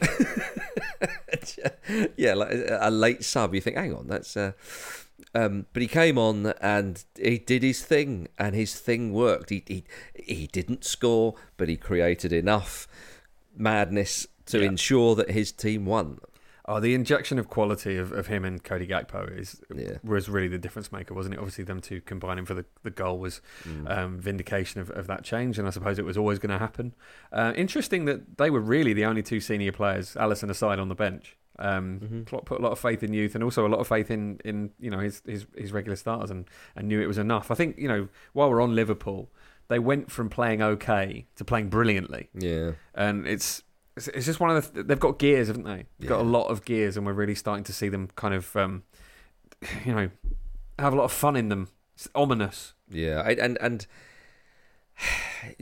yeah, 2.17 2.33
like 2.33 2.51
a 2.69 2.91
late 2.91 3.23
sub, 3.23 3.53
you 3.53 3.61
think, 3.61 3.77
hang 3.77 3.93
on, 3.93 4.07
that's. 4.07 4.35
Uh, 4.35 4.53
um, 5.33 5.65
but 5.73 5.81
he 5.81 5.87
came 5.89 6.17
on 6.17 6.53
and 6.61 7.03
he 7.17 7.37
did 7.37 7.61
his 7.61 7.83
thing, 7.83 8.29
and 8.39 8.55
his 8.55 8.79
thing 8.79 9.11
worked. 9.11 9.49
He 9.49 9.63
he 9.67 9.83
he 10.15 10.47
didn't 10.47 10.85
score, 10.85 11.35
but 11.57 11.67
he 11.67 11.75
created 11.75 12.31
enough 12.31 12.87
madness 13.55 14.27
to 14.47 14.59
yeah. 14.59 14.67
ensure 14.67 15.15
that 15.15 15.31
his 15.31 15.51
team 15.51 15.85
won. 15.85 16.19
Oh, 16.67 16.79
the 16.79 16.95
injection 16.95 17.37
of 17.37 17.47
quality 17.47 17.95
of, 17.95 18.11
of 18.11 18.25
him 18.27 18.43
and 18.43 18.63
Cody 18.63 18.87
Gakpo 18.87 19.37
is 19.37 19.61
Yeah. 19.75 19.97
was 20.03 20.27
really 20.29 20.47
the 20.47 20.57
difference 20.57 20.91
maker, 20.91 21.13
wasn't 21.13 21.35
it? 21.35 21.37
Obviously, 21.37 21.63
them 21.63 21.79
two 21.79 22.01
combining 22.01 22.43
for 22.45 22.55
the, 22.55 22.65
the 22.83 22.89
goal 22.89 23.19
was 23.19 23.41
Mm. 23.67 23.89
um, 23.97 24.19
vindication 24.19 24.81
of, 24.81 24.89
of 24.91 25.05
that 25.07 25.23
change, 25.23 25.59
and 25.59 25.67
I 25.67 25.71
suppose 25.71 25.99
it 25.99 26.05
was 26.05 26.17
always 26.17 26.39
going 26.39 26.51
to 26.51 26.57
happen. 26.57 26.95
Uh, 27.31 27.53
interesting 27.55 28.05
that 28.05 28.37
they 28.37 28.49
were 28.49 28.59
really 28.61 28.93
the 28.93 29.05
only 29.05 29.21
two 29.21 29.39
senior 29.39 29.71
players, 29.71 30.15
Alisson 30.15 30.49
aside, 30.49 30.79
on 30.79 30.89
the 30.89 30.95
bench. 30.95 31.37
Um, 31.59 31.99
Mm-hmm. 32.03 32.23
Klopp 32.23 32.45
put 32.45 32.59
a 32.59 32.63
lot 32.63 32.71
of 32.71 32.79
faith 32.79 33.01
in 33.03 33.13
youth, 33.13 33.35
and 33.35 33.43
also 33.43 33.65
a 33.65 33.69
lot 33.69 33.79
of 33.79 33.87
faith 33.87 34.09
in, 34.11 34.39
in 34.43 34.71
you 34.79 34.89
know 34.89 34.99
his, 34.99 35.21
his 35.25 35.45
his 35.55 35.71
regular 35.71 35.95
starters, 35.95 36.31
and, 36.31 36.45
and 36.75 36.87
knew 36.87 36.99
it 36.99 37.07
was 37.07 37.17
enough. 37.17 37.49
I 37.51 37.55
think 37.55 37.77
you 37.77 37.87
know 37.87 38.07
while 38.33 38.49
we're 38.49 38.61
on 38.61 38.75
Liverpool, 38.75 39.29
they 39.67 39.79
went 39.79 40.11
from 40.11 40.29
playing 40.29 40.61
okay 40.61 41.25
to 41.37 41.45
playing 41.45 41.69
brilliantly 41.69 42.29
Yeah. 42.33 42.71
and 42.93 43.25
it's 43.25 43.63
it's 43.97 44.07
it's 44.09 44.25
just 44.25 44.39
one 44.39 44.49
of 44.55 44.73
the 44.73 44.83
they've 44.83 44.99
got 44.99 45.19
gears, 45.19 45.47
haven't 45.47 45.63
they? 45.63 45.85
They've 45.99 46.09
got 46.09 46.19
a 46.21 46.23
lot 46.23 46.47
of 46.47 46.65
gears, 46.65 46.97
and 46.97 47.05
we're 47.05 47.13
really 47.13 47.35
starting 47.35 47.63
to 47.65 47.73
see 47.73 47.89
them 47.89 48.09
kind 48.15 48.33
of, 48.33 48.55
um, 48.55 48.83
you 49.85 49.93
know, 49.95 50.09
have 50.79 50.93
a 50.93 50.95
lot 50.95 51.05
of 51.05 51.11
fun 51.11 51.35
in 51.35 51.49
them. 51.49 51.69
It's 51.95 52.09
ominous. 52.13 52.73
Yeah, 52.89 53.21
I- 53.25 53.31
and 53.39 53.57
and 53.61 53.87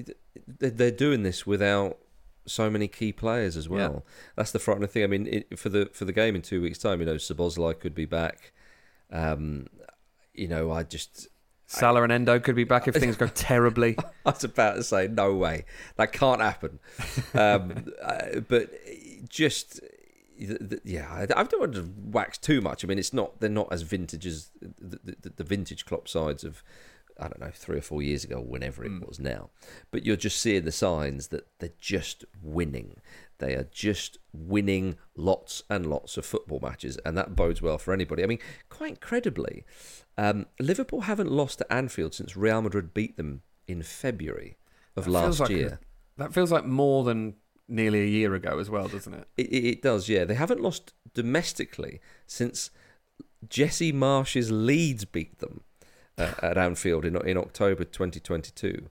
they- 0.47 0.69
they're 0.69 0.91
doing 0.91 1.23
this 1.23 1.45
without 1.45 1.97
so 2.45 2.69
many 2.69 2.87
key 2.87 3.13
players 3.13 3.55
as 3.55 3.69
well. 3.69 4.05
That's 4.35 4.51
the 4.51 4.59
frightening 4.59 4.89
thing. 4.89 5.03
I 5.03 5.07
mean, 5.07 5.27
it, 5.27 5.57
for 5.59 5.69
the 5.69 5.89
for 5.93 6.05
the 6.05 6.11
game 6.13 6.35
in 6.35 6.41
two 6.41 6.61
weeks' 6.61 6.77
time, 6.79 6.99
you 6.99 7.05
know, 7.05 7.15
Szoboszlai 7.15 7.79
could 7.79 7.95
be 7.95 8.05
back. 8.05 8.51
Um, 9.11 9.67
you 10.33 10.47
know, 10.47 10.71
I 10.71 10.83
just 10.83 11.27
Salah 11.73 12.03
and 12.03 12.11
Endo 12.11 12.39
could 12.39 12.55
be 12.55 12.65
back 12.65 12.87
if 12.87 12.95
things 12.95 13.17
go 13.17 13.27
terribly. 13.27 13.97
I 14.25 14.29
was 14.29 14.43
about 14.43 14.75
to 14.75 14.83
say, 14.83 15.07
no 15.07 15.33
way, 15.33 15.65
that 15.95 16.13
can't 16.13 16.39
happen. 16.39 16.79
Um, 17.33 17.85
uh, 18.03 18.41
but 18.47 18.69
just, 19.27 19.79
yeah, 20.37 21.11
I 21.11 21.43
don't 21.43 21.59
want 21.59 21.73
to 21.73 21.91
wax 21.97 22.37
too 22.37 22.61
much. 22.61 22.83
I 22.83 22.87
mean, 22.87 22.99
it's 22.99 23.13
not 23.13 23.39
they're 23.39 23.49
not 23.49 23.69
as 23.71 23.81
vintage 23.81 24.25
as 24.27 24.51
the, 24.61 24.99
the, 25.03 25.29
the 25.35 25.43
vintage 25.43 25.85
Klopp 25.85 26.07
sides 26.07 26.43
of, 26.43 26.63
I 27.19 27.23
don't 27.23 27.39
know, 27.39 27.51
three 27.51 27.79
or 27.79 27.81
four 27.81 28.03
years 28.03 28.23
ago, 28.23 28.39
whenever 28.39 28.85
it 28.85 29.07
was 29.07 29.19
now. 29.19 29.49
But 29.89 30.05
you're 30.05 30.15
just 30.15 30.39
seeing 30.39 30.65
the 30.65 30.71
signs 30.71 31.29
that 31.29 31.47
they're 31.59 31.71
just 31.79 32.23
winning. 32.41 33.01
They 33.43 33.55
are 33.55 33.67
just 33.71 34.19
winning 34.31 34.95
lots 35.17 35.63
and 35.69 35.85
lots 35.85 36.15
of 36.15 36.25
football 36.25 36.61
matches, 36.61 36.97
and 37.05 37.17
that 37.17 37.35
bodes 37.35 37.61
well 37.61 37.77
for 37.77 37.93
anybody. 37.93 38.23
I 38.23 38.25
mean, 38.25 38.39
quite 38.69 38.91
incredibly, 38.91 39.65
um, 40.17 40.45
Liverpool 40.61 41.01
haven't 41.01 41.29
lost 41.29 41.57
to 41.57 41.73
Anfield 41.73 42.13
since 42.13 42.37
Real 42.37 42.61
Madrid 42.61 42.93
beat 42.93 43.17
them 43.17 43.41
in 43.67 43.81
February 43.81 44.55
of 44.95 45.05
That 45.05 45.11
last 45.11 45.39
like 45.41 45.49
year. 45.49 45.79
That 46.15 46.33
feels 46.33 46.53
like 46.53 46.65
more 46.65 47.03
than 47.03 47.35
nearly 47.67 48.01
a 48.03 48.07
year 48.07 48.33
ago 48.33 48.59
as 48.59 48.69
well, 48.69 48.87
doesn't 48.87 49.13
it? 49.13 49.27
It, 49.35 49.47
it, 49.47 49.65
it 49.65 49.81
does, 49.81 50.07
yeah. 50.07 50.23
They 50.23 50.35
haven't 50.35 50.61
lost 50.61 50.93
domestically 51.13 51.99
since 52.25 52.71
Jesse 53.49 53.91
Marsch's 53.91 54.51
Leeds 54.51 55.03
beat 55.03 55.39
them 55.39 55.61
uh, 56.17 56.31
at 56.41 56.57
Anfield 56.57 57.03
in 57.03 57.17
in 57.27 57.37
October 57.37 57.83
2022, 57.83 58.89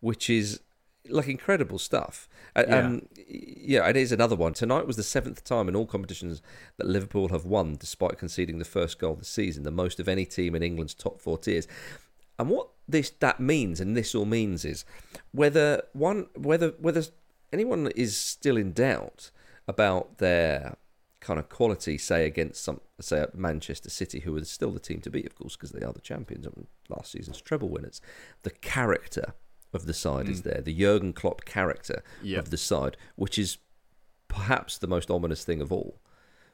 which 0.00 0.28
is 0.28 0.60
like 1.08 1.28
incredible 1.28 1.78
stuff. 1.78 2.28
Yeah. 2.56 2.62
Um, 2.62 3.08
yeah, 3.26 3.88
it 3.88 3.96
is 3.96 4.12
another 4.12 4.36
one. 4.36 4.54
Tonight 4.54 4.86
was 4.86 4.96
the 4.96 5.02
seventh 5.02 5.44
time 5.44 5.68
in 5.68 5.76
all 5.76 5.86
competitions 5.86 6.40
that 6.76 6.86
Liverpool 6.86 7.28
have 7.28 7.44
won, 7.44 7.76
despite 7.76 8.18
conceding 8.18 8.58
the 8.58 8.64
first 8.64 8.98
goal 8.98 9.14
of 9.14 9.18
the 9.18 9.24
season, 9.24 9.62
the 9.64 9.70
most 9.70 10.00
of 10.00 10.08
any 10.08 10.24
team 10.24 10.54
in 10.54 10.62
England's 10.62 10.94
top 10.94 11.20
four 11.20 11.38
tiers. 11.38 11.66
And 12.38 12.48
what 12.48 12.68
this 12.88 13.10
that 13.20 13.40
means, 13.40 13.80
and 13.80 13.96
this 13.96 14.14
all 14.14 14.24
means, 14.24 14.64
is 14.64 14.84
whether 15.32 15.82
one 15.92 16.26
whether 16.36 16.70
whether 16.78 17.02
anyone 17.52 17.90
is 17.94 18.16
still 18.16 18.56
in 18.56 18.72
doubt 18.72 19.30
about 19.68 20.18
their 20.18 20.76
kind 21.20 21.38
of 21.38 21.48
quality, 21.48 21.96
say 21.96 22.26
against 22.26 22.62
some 22.62 22.80
say 23.00 23.24
Manchester 23.34 23.90
City, 23.90 24.20
who 24.20 24.36
are 24.36 24.44
still 24.44 24.72
the 24.72 24.80
team 24.80 25.00
to 25.00 25.10
beat, 25.10 25.26
of 25.26 25.34
course, 25.34 25.56
because 25.56 25.70
they 25.70 25.84
are 25.84 25.92
the 25.92 26.00
champions 26.00 26.46
and 26.46 26.66
last 26.88 27.12
season's 27.12 27.40
treble 27.40 27.68
winners. 27.68 28.00
The 28.42 28.50
character 28.50 29.34
of 29.74 29.86
the 29.86 29.94
side 29.94 30.28
is 30.28 30.40
mm. 30.40 30.44
there, 30.44 30.60
the 30.60 30.74
Jurgen 30.74 31.12
Klopp 31.12 31.44
character 31.44 32.02
Yeah. 32.22 32.38
of 32.38 32.50
the 32.50 32.56
side, 32.56 32.96
which 33.16 33.38
is 33.38 33.58
perhaps 34.28 34.78
the 34.78 34.86
most 34.86 35.10
ominous 35.10 35.44
thing 35.44 35.60
of 35.60 35.72
all, 35.72 36.00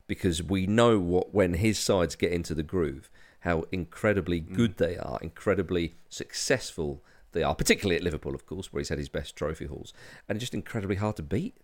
because 0.07 0.43
we 0.43 0.67
know 0.67 0.99
what 0.99 1.35
when 1.35 1.55
his 1.55 1.79
sides 1.79 2.15
get 2.15 2.33
into 2.33 2.55
the 2.55 2.63
groove, 2.63 3.11
how 3.41 3.65
incredibly 3.73 4.41
mm. 4.41 4.55
good 4.55 4.77
they 4.77 4.97
are, 4.97 5.19
incredibly 5.23 5.95
successful 6.09 7.03
they 7.33 7.43
are, 7.43 7.55
particularly 7.55 7.97
at 7.97 8.03
Liverpool, 8.03 8.35
of 8.35 8.45
course, 8.45 8.73
where 8.73 8.81
he's 8.81 8.89
had 8.89 8.99
his 8.99 9.09
best 9.09 9.37
trophy 9.37 9.67
hauls, 9.67 9.93
and 10.29 10.41
just 10.41 10.55
incredibly 10.55 10.97
hard 10.97 11.17
to 11.17 11.23
beat. 11.23 11.57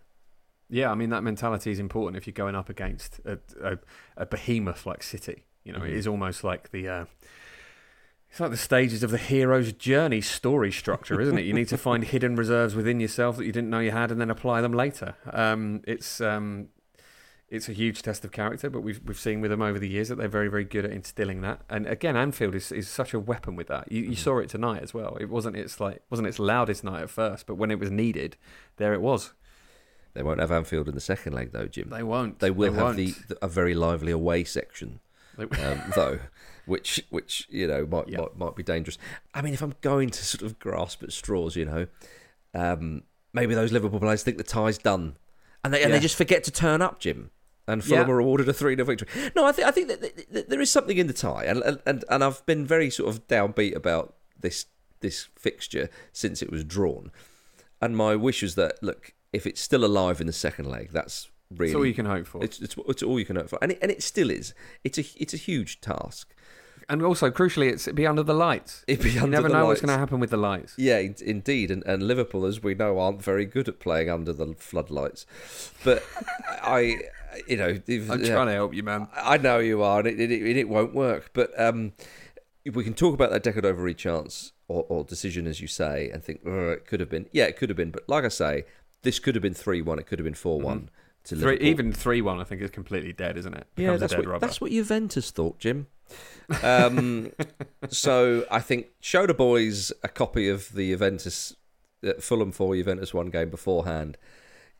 Yeah, 0.69 0.91
I 0.91 0.95
mean 0.95 1.09
that 1.09 1.23
mentality 1.23 1.71
is 1.71 1.79
important 1.79 2.17
if 2.17 2.27
you're 2.27 2.33
going 2.33 2.55
up 2.55 2.69
against 2.69 3.19
a, 3.25 3.39
a, 3.61 3.77
a 4.17 4.25
behemoth 4.25 4.85
like 4.85 5.03
City. 5.03 5.43
You 5.63 5.73
know, 5.73 5.83
it 5.83 5.91
mm. 5.91 5.97
is 5.97 6.07
almost 6.07 6.43
like 6.43 6.71
the 6.71 6.87
uh, 6.87 7.05
it's 8.37 8.41
like 8.41 8.51
the 8.51 8.57
stages 8.57 9.01
of 9.01 9.09
the 9.09 9.17
hero's 9.17 9.73
journey 9.73 10.21
story 10.21 10.71
structure, 10.71 11.19
isn't 11.19 11.39
it? 11.39 11.45
You 11.45 11.53
need 11.53 11.69
to 11.69 11.77
find 11.77 12.03
hidden 12.03 12.35
reserves 12.35 12.75
within 12.75 12.99
yourself 12.99 13.35
that 13.37 13.45
you 13.45 13.51
didn't 13.51 13.71
know 13.71 13.79
you 13.79 13.89
had, 13.89 14.11
and 14.11 14.21
then 14.21 14.29
apply 14.29 14.61
them 14.61 14.73
later. 14.73 15.15
Um, 15.33 15.81
it's 15.87 16.21
um, 16.21 16.67
it's 17.49 17.67
a 17.67 17.73
huge 17.73 18.03
test 18.03 18.23
of 18.23 18.31
character, 18.31 18.69
but 18.69 18.81
we've 18.81 19.01
we've 19.03 19.17
seen 19.17 19.41
with 19.41 19.49
them 19.49 19.63
over 19.63 19.79
the 19.79 19.89
years 19.89 20.09
that 20.09 20.19
they're 20.19 20.27
very 20.27 20.49
very 20.49 20.65
good 20.65 20.85
at 20.85 20.91
instilling 20.91 21.41
that. 21.41 21.61
And 21.67 21.87
again, 21.87 22.15
Anfield 22.15 22.53
is, 22.53 22.71
is 22.71 22.87
such 22.87 23.11
a 23.11 23.19
weapon 23.19 23.55
with 23.55 23.69
that. 23.69 23.91
You, 23.91 24.03
you 24.03 24.15
saw 24.15 24.37
it 24.37 24.49
tonight 24.49 24.83
as 24.83 24.93
well. 24.93 25.17
It 25.19 25.29
wasn't 25.29 25.55
its 25.55 25.79
like 25.79 26.03
wasn't 26.11 26.27
its 26.27 26.37
loudest 26.37 26.83
night 26.83 27.01
at 27.01 27.09
first, 27.09 27.47
but 27.47 27.55
when 27.55 27.71
it 27.71 27.79
was 27.79 27.89
needed, 27.89 28.37
there 28.75 28.93
it 28.93 29.01
was. 29.01 29.33
They 30.13 30.21
won't 30.21 30.39
have 30.39 30.51
Anfield 30.51 30.87
in 30.87 30.93
the 30.93 31.01
second 31.01 31.33
leg, 31.33 31.53
though, 31.53 31.65
Jim. 31.65 31.89
They 31.89 32.03
won't. 32.03 32.37
They 32.37 32.51
will 32.51 32.73
have 32.73 32.83
won't. 32.83 32.97
the, 32.97 33.15
the 33.29 33.37
a 33.43 33.47
very 33.47 33.73
lively 33.73 34.11
away 34.11 34.43
section, 34.43 34.99
um, 35.39 35.49
though, 35.95 36.19
which 36.67 37.01
which 37.09 37.47
you 37.49 37.65
know 37.67 37.85
might, 37.85 38.07
Yeah. 38.07 38.19
might 38.19 38.37
might 38.37 38.55
be 38.55 38.63
dangerous. 38.63 38.97
I 39.33 39.41
mean, 39.41 39.53
if 39.53 39.61
I'm 39.61 39.73
going 39.81 40.09
to 40.11 40.23
sort 40.23 40.43
of 40.43 40.59
grasp 40.59 41.01
at 41.03 41.11
straws, 41.11 41.55
you 41.55 41.65
know, 41.65 41.87
um, 42.53 43.03
maybe 43.33 43.55
those 43.55 43.71
Liverpool 43.71 43.99
players 43.99 44.23
think 44.23 44.37
the 44.37 44.43
tie's 44.43 44.77
done, 44.77 45.17
and 45.63 45.73
they 45.73 45.81
and 45.81 45.89
Yeah. 45.91 45.97
they 45.97 46.01
just 46.01 46.15
forget 46.15 46.43
to 46.45 46.51
turn 46.51 46.81
up, 46.81 46.99
Jim. 46.99 47.31
And 47.69 47.83
Fulham 47.83 48.07
Yeah. 48.07 48.13
are 48.13 48.19
awarded 48.19 48.47
a 48.47 48.53
3 48.53 48.75
0 48.75 48.85
victory. 48.85 49.09
No, 49.35 49.45
I 49.45 49.51
think 49.51 49.67
I 49.67 49.71
think 49.71 49.87
that, 49.89 50.45
there 50.49 50.61
is 50.61 50.71
something 50.71 50.97
in 50.97 51.07
the 51.07 51.13
tie, 51.13 51.43
and, 51.45 51.61
and 51.63 51.81
and 51.85 52.05
and 52.09 52.23
I've 52.23 52.45
been 52.45 52.65
very 52.65 52.89
sort 52.89 53.09
of 53.09 53.27
downbeat 53.27 53.75
about 53.75 54.15
this 54.39 54.67
this 55.01 55.27
fixture 55.37 55.89
since 56.13 56.41
it 56.41 56.49
was 56.51 56.63
drawn. 56.63 57.11
And 57.81 57.95
my 57.97 58.15
wish 58.15 58.41
is 58.41 58.55
that 58.55 58.81
look, 58.81 59.13
if 59.33 59.45
it's 59.45 59.59
still 59.61 59.83
alive 59.83 60.21
in 60.21 60.27
the 60.27 60.33
second 60.33 60.69
leg, 60.69 60.91
that's 60.93 61.29
really 61.51 61.71
That's 61.71 61.75
all 61.77 61.85
you 61.85 61.93
can 61.93 62.05
hope 62.05 62.27
for. 62.27 62.43
it's, 62.43 62.59
it's 62.59 62.75
it's 62.87 63.03
all 63.03 63.19
you 63.19 63.25
can 63.25 63.35
hope 63.35 63.49
for, 63.49 63.59
and 63.61 63.71
it, 63.73 63.79
and 63.81 63.91
it 63.91 64.03
still 64.03 64.29
is. 64.29 64.53
It's 64.83 64.97
a 64.97 65.03
it's 65.17 65.33
a 65.33 65.37
huge 65.37 65.81
task. 65.81 66.33
And 66.89 67.01
also, 67.03 67.29
crucially, 67.29 67.69
it's 67.69 67.85
be 67.87 68.07
under 68.07 68.23
the 68.23 68.33
lights. 68.33 68.85
It'd 68.87 69.03
be 69.03 69.11
you 69.11 69.27
never 69.27 69.49
know 69.49 69.65
what's 69.65 69.81
going 69.81 69.93
to 69.93 69.99
happen 69.99 70.21
with 70.21 70.29
the 70.29 70.37
lights. 70.37 70.73
Yeah, 70.77 70.99
in- 70.99 71.15
indeed, 71.21 71.69
and, 71.69 71.83
and 71.85 72.01
Liverpool, 72.03 72.45
as 72.45 72.63
we 72.63 72.75
know, 72.75 72.97
aren't 72.99 73.21
very 73.21 73.43
good 73.43 73.67
at 73.67 73.79
playing 73.79 74.09
under 74.09 74.31
the 74.31 74.53
floodlights. 74.53 75.25
But 75.83 76.01
I, 76.63 76.97
you 77.45 77.57
know, 77.57 77.77
if- 77.85 78.09
I'm 78.09 78.23
yeah, 78.23 78.33
trying 78.33 78.47
to 78.47 78.53
help 78.53 78.73
you, 78.73 78.83
man. 78.83 79.09
I 79.13 79.37
know 79.37 79.59
you 79.59 79.81
are, 79.81 79.99
and 79.99 80.07
it, 80.07 80.17
it, 80.17 80.31
it, 80.31 80.57
it 80.57 80.69
won't 80.69 80.93
work. 80.93 81.31
But 81.33 81.51
um, 81.59 81.91
if 82.63 82.73
we 82.73 82.85
can 82.85 82.93
talk 82.93 83.13
about 83.13 83.31
that 83.31 83.43
De 83.43 83.51
Cordova-Reid 83.51 83.97
chance 83.97 84.53
or, 84.69 84.85
or 84.87 85.03
decision, 85.03 85.45
as 85.45 85.59
you 85.59 85.67
say, 85.67 86.09
and 86.09 86.23
think 86.23 86.39
"Oh, 86.45 86.69
it 86.69 86.85
could 86.85 87.01
have 87.01 87.09
been. 87.09 87.27
Yeah, 87.33 87.45
it 87.45 87.57
could 87.57 87.69
have 87.69 87.77
been. 87.77 87.91
But 87.91 88.07
like 88.07 88.23
I 88.23 88.29
say, 88.29 88.63
this 89.01 89.19
could 89.19 89.35
have 89.35 89.41
been 89.41 89.53
three 89.53 89.81
one. 89.81 89.99
It 89.99 90.07
could 90.07 90.19
have 90.19 90.25
been 90.25 90.33
four 90.35 90.61
one 90.61 90.89
to. 91.27 91.35
Three, 91.35 91.43
Liverpool. 91.53 91.67
even 91.67 91.93
three 91.93 92.21
one, 92.21 92.39
I 92.39 92.43
think, 92.43 92.61
is 92.61 92.71
completely 92.71 93.13
dead, 93.13 93.37
isn't 93.37 93.53
it? 93.53 93.67
Yeah, 93.77 93.93
Becomes 93.93 93.97
a 93.97 93.99
that's 93.99 94.13
dead 94.13 94.27
what 94.27 94.41
that's 94.41 94.61
what 94.61 94.71
Juventus 94.71 95.31
thought, 95.31 95.59
Jim. 95.59 95.87
Um, 96.63 97.31
so 97.89 98.45
I 98.49 98.59
think 98.59 98.87
show 98.99 99.25
the 99.25 99.33
boys 99.33 99.91
a 100.03 100.07
copy 100.07 100.47
of 100.49 100.73
the 100.73 100.91
Juventus 100.91 101.55
uh, 102.05 102.13
Fulham 102.19 102.51
four 102.51 102.75
Juventus 102.75 103.13
one 103.13 103.29
game 103.29 103.49
beforehand. 103.49 104.17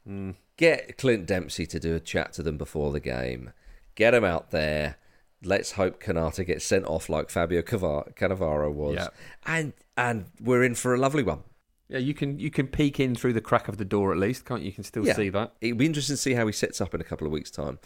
Mm. 0.07 0.35
Get 0.57 0.97
Clint 0.97 1.25
Dempsey 1.27 1.65
to 1.67 1.79
do 1.79 1.95
a 1.95 1.99
chat 1.99 2.33
to 2.33 2.43
them 2.43 2.57
before 2.57 2.91
the 2.91 2.99
game. 2.99 3.51
Get 3.95 4.13
him 4.13 4.23
out 4.23 4.51
there. 4.51 4.97
Let's 5.43 5.73
hope 5.73 6.01
Konaté 6.01 6.47
gets 6.47 6.65
sent 6.65 6.85
off 6.85 7.09
like 7.09 7.29
Fabio 7.29 7.61
Cavar- 7.61 8.15
Cannavaro 8.15 8.71
was, 8.73 8.95
Yeah. 8.95 9.07
and 9.45 9.73
and 9.95 10.25
we're 10.41 10.63
in 10.63 10.73
for 10.75 10.95
a 10.95 10.97
lovely 10.97 11.21
one. 11.23 11.43
Yeah, 11.89 11.99
you 11.99 12.13
can 12.13 12.37
you 12.39 12.49
can 12.51 12.67
peek 12.67 12.99
in 12.99 13.15
through 13.15 13.33
the 13.33 13.41
crack 13.41 13.67
of 13.67 13.77
the 13.77 13.85
door 13.85 14.11
at 14.11 14.17
least, 14.17 14.45
can't 14.45 14.61
you? 14.61 14.67
You 14.67 14.73
can 14.73 14.83
still 14.83 15.05
Yeah. 15.05 15.13
see 15.13 15.29
that. 15.29 15.53
It'll 15.61 15.77
be 15.77 15.85
interesting 15.85 16.15
to 16.15 16.21
see 16.21 16.33
how 16.33 16.45
he 16.45 16.53
sets 16.53 16.81
up 16.81 16.93
in 16.93 17.01
a 17.01 17.03
couple 17.05 17.25
of 17.27 17.33
weeks' 17.33 17.51
time. 17.51 17.79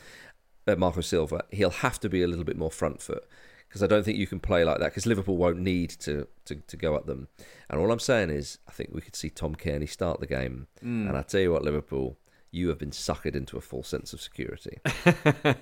Uh, 0.68 0.76
Marco 0.76 1.02
Silva, 1.02 1.44
he'll 1.52 1.70
have 1.70 2.00
to 2.02 2.10
be 2.10 2.22
a 2.24 2.28
little 2.28 2.46
bit 2.46 2.58
more 2.58 2.72
front 2.72 3.02
foot 3.02 3.26
because 3.68 3.82
I 3.82 3.88
don't 3.88 4.04
think 4.04 4.18
you 4.18 4.28
can 4.28 4.40
play 4.40 4.64
like 4.64 4.80
that 4.80 4.88
because 4.92 5.06
Liverpool 5.06 5.38
won't 5.38 5.60
need 5.60 5.90
to, 6.02 6.28
to, 6.46 6.56
to 6.56 6.78
go 6.78 6.96
at 6.96 7.06
them. 7.08 7.30
And 7.70 7.80
all 7.80 7.92
I'm 7.92 8.00
saying 8.00 8.30
is, 8.30 8.58
I 8.68 8.72
think 8.72 8.90
we 8.94 9.02
could 9.02 9.16
see 9.16 9.30
Tom 9.30 9.56
Cairney 9.56 9.90
start 9.90 10.20
the 10.20 10.28
game. 10.28 10.68
Mm. 10.84 11.08
And 11.10 11.18
I 11.18 11.22
tell 11.24 11.42
you 11.42 11.52
what, 11.52 11.64
Liverpool, 11.64 12.18
you 12.52 12.68
have 12.70 12.78
been 12.78 12.92
suckered 12.92 13.36
into 13.36 13.58
a 13.58 13.62
false 13.62 13.88
sense 13.88 14.14
of 14.14 14.22
security. 14.22 14.78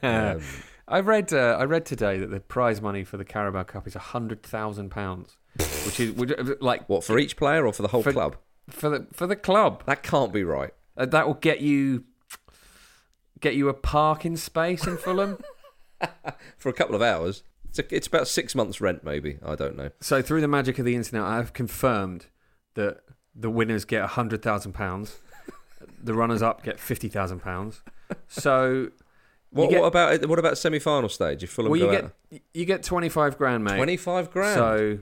Um, 0.03 0.41
I 0.87 1.01
read 1.01 1.31
uh, 1.33 1.55
I 1.59 1.65
read 1.65 1.85
today 1.85 2.17
that 2.17 2.31
the 2.31 2.39
prize 2.39 2.81
money 2.81 3.03
for 3.03 3.17
the 3.17 3.25
Carabao 3.25 3.63
Cup 3.63 3.85
is 3.87 3.93
hundred 3.93 4.41
thousand 4.41 4.89
pounds, 4.89 5.37
which 5.85 5.99
is 5.99 6.13
like 6.61 6.87
what 6.89 7.03
for 7.03 7.17
each 7.19 7.35
player 7.37 7.65
or 7.65 7.73
for 7.73 7.81
the 7.81 7.87
whole 7.89 8.03
For- 8.03 8.13
club? 8.13 8.35
for 8.69 8.89
the 8.89 9.07
for 9.13 9.25
the 9.27 9.35
club. 9.35 9.83
That 9.85 10.03
can't 10.03 10.31
be 10.31 10.43
right. 10.43 10.71
Uh, 10.95 11.05
that 11.07 11.25
will 11.27 11.33
get 11.35 11.61
you 11.61 12.03
get 13.39 13.55
you 13.55 13.69
a 13.69 13.73
parking 13.73 14.37
space 14.37 14.85
in 14.85 14.97
Fulham? 14.97 15.37
For 16.57 16.69
a 16.69 16.73
couple 16.73 16.95
of 16.95 17.01
hours. 17.01 17.43
It's, 17.69 17.79
a, 17.79 17.95
it's 17.95 18.07
about 18.07 18.27
six 18.27 18.55
months' 18.55 18.79
rent, 18.81 19.03
maybe. 19.03 19.37
I 19.45 19.55
don't 19.55 19.75
know. 19.75 19.89
so 19.99 20.21
through 20.21 20.41
the 20.41 20.47
magic 20.47 20.79
of 20.79 20.85
the 20.85 20.95
internet, 20.95 21.23
I 21.25 21.35
have 21.37 21.51
confirmed 21.53 22.27
that 22.75 23.01
the 23.35 23.49
winners 23.49 23.83
get 23.85 24.03
hundred 24.11 24.41
thousand 24.41 24.73
pounds, 24.73 25.17
the 26.01 26.13
runners-up 26.13 26.63
get 26.63 26.79
fifty 26.79 27.09
thousand 27.09 27.39
pounds. 27.41 27.81
So 28.27 28.89
What, 29.51 29.69
get- 29.69 29.81
what 29.81 29.87
about 29.87 30.25
what 30.27 30.39
about 30.39 30.57
semi-final 30.57 31.09
stage? 31.09 31.43
If 31.43 31.49
Fulham 31.51 31.71
well, 31.71 31.79
you 31.79 31.89
out? 31.91 32.11
get 32.31 32.41
you 32.53 32.65
get 32.65 32.83
twenty-five 32.83 33.37
grand, 33.37 33.63
mate. 33.63 33.75
twenty-five 33.75 34.31
grand. 34.31 34.55
So 34.55 34.99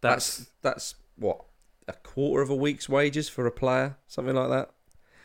that's, 0.00 0.38
that's 0.38 0.50
that's 0.62 0.94
what 1.16 1.42
a 1.88 1.92
quarter 1.92 2.42
of 2.42 2.50
a 2.50 2.54
week's 2.54 2.88
wages 2.88 3.28
for 3.28 3.46
a 3.46 3.50
player, 3.50 3.96
something 4.06 4.34
like 4.34 4.50
that. 4.50 4.70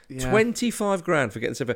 yeah. 0.09 0.29
Twenty-five 0.29 1.03
grand 1.03 1.33
for 1.33 1.39
getting 1.39 1.55
semi. 1.55 1.75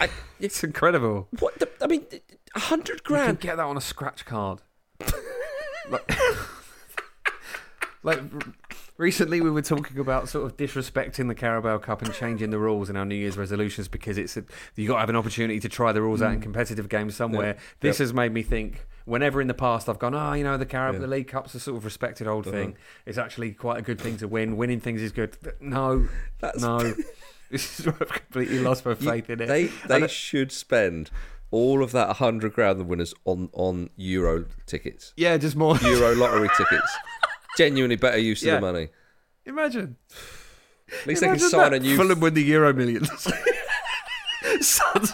I, 0.00 0.08
It's 0.40 0.62
incredible. 0.62 1.28
what? 1.38 1.58
The, 1.58 1.68
I 1.80 1.86
mean, 1.86 2.06
a 2.54 2.60
hundred 2.60 3.00
You 3.04 3.14
can 3.14 3.14
grand. 3.14 3.40
get 3.40 3.56
that 3.56 3.64
on 3.64 3.76
a 3.76 3.80
scratch 3.80 4.24
card. 4.24 4.62
like, 5.90 6.18
like, 8.02 8.20
recently, 8.96 9.40
we 9.40 9.50
were 9.50 9.62
talking 9.62 9.98
about 9.98 10.28
sort 10.28 10.46
of 10.46 10.56
disrespecting 10.56 11.28
the 11.28 11.34
Carabao 11.34 11.78
Cup 11.78 12.02
and 12.02 12.12
changing 12.12 12.50
the 12.50 12.58
rules 12.58 12.90
in 12.90 12.96
our 12.96 13.04
New 13.04 13.14
Year's 13.14 13.38
resolutions 13.38 13.88
because 13.88 14.18
it's 14.18 14.36
a, 14.36 14.44
you 14.76 14.86
got 14.86 14.94
to 14.94 15.00
have 15.00 15.10
an 15.10 15.16
opportunity 15.16 15.60
to 15.60 15.68
try 15.68 15.92
the 15.92 16.02
rules 16.02 16.20
out 16.20 16.32
in 16.32 16.40
mm. 16.40 16.42
competitive 16.42 16.88
games 16.88 17.16
somewhere. 17.16 17.56
This 17.80 17.98
has 17.98 18.12
made 18.12 18.32
me 18.32 18.42
think. 18.42 18.86
Whenever 19.08 19.40
in 19.40 19.48
the 19.48 19.54
past 19.54 19.88
I've 19.88 19.98
gone, 19.98 20.14
oh, 20.14 20.34
you 20.34 20.44
know, 20.44 20.56
the 20.56 20.66
Carab, 20.66 20.94
Yeah. 20.94 20.98
the 21.00 21.06
League 21.06 21.28
Cup's 21.28 21.54
a 21.54 21.60
sort 21.60 21.76
of 21.78 21.84
respected 21.84 22.26
old 22.26 22.46
Uh-huh. 22.46 22.56
thing. 22.56 22.76
It's 23.06 23.18
actually 23.18 23.52
quite 23.52 23.78
a 23.78 23.82
good 23.82 24.00
thing 24.00 24.16
to 24.18 24.28
win. 24.28 24.56
Winning 24.56 24.80
things 24.80 25.00
is 25.02 25.12
good. 25.12 25.36
No, 25.60 26.08
That's- 26.40 26.60
no. 26.62 26.78
this 27.50 27.80
is 27.80 27.86
where 27.86 27.96
I've 28.00 28.08
completely 28.12 28.58
lost 28.60 28.84
my 28.84 28.90
You- 28.92 28.96
faith 29.10 29.30
in 29.30 29.40
it. 29.40 29.46
They 29.46 29.64
they 29.88 30.02
I- 30.02 30.06
should 30.06 30.52
spend 30.52 31.10
all 31.50 31.82
of 31.82 31.92
that 31.92 32.16
hundred 32.16 32.52
grand 32.52 32.78
the 32.78 32.84
winners 32.84 33.14
on 33.24 33.48
on 33.54 33.88
Euro 33.96 34.44
tickets, 34.66 35.14
yeah, 35.16 35.36
just 35.38 35.56
more. 35.56 35.76
Euro 35.78 36.14
lottery 36.14 36.50
tickets. 36.58 36.94
Genuinely 37.56 37.96
better 37.96 38.18
use 38.18 38.42
of 38.44 38.50
the 38.52 38.60
money. 38.60 38.88
Imagine. 39.46 39.96
At 41.00 41.06
least 41.06 41.22
they 41.22 41.26
can 41.28 41.38
sign 41.38 41.70
that. 41.72 41.80
a 41.80 41.80
new. 41.80 41.96
Fulham 41.96 42.20
win 42.20 42.34
the 42.34 42.42
Euro 42.42 42.74
Millions. 42.74 43.08
suddenly, 44.60 45.08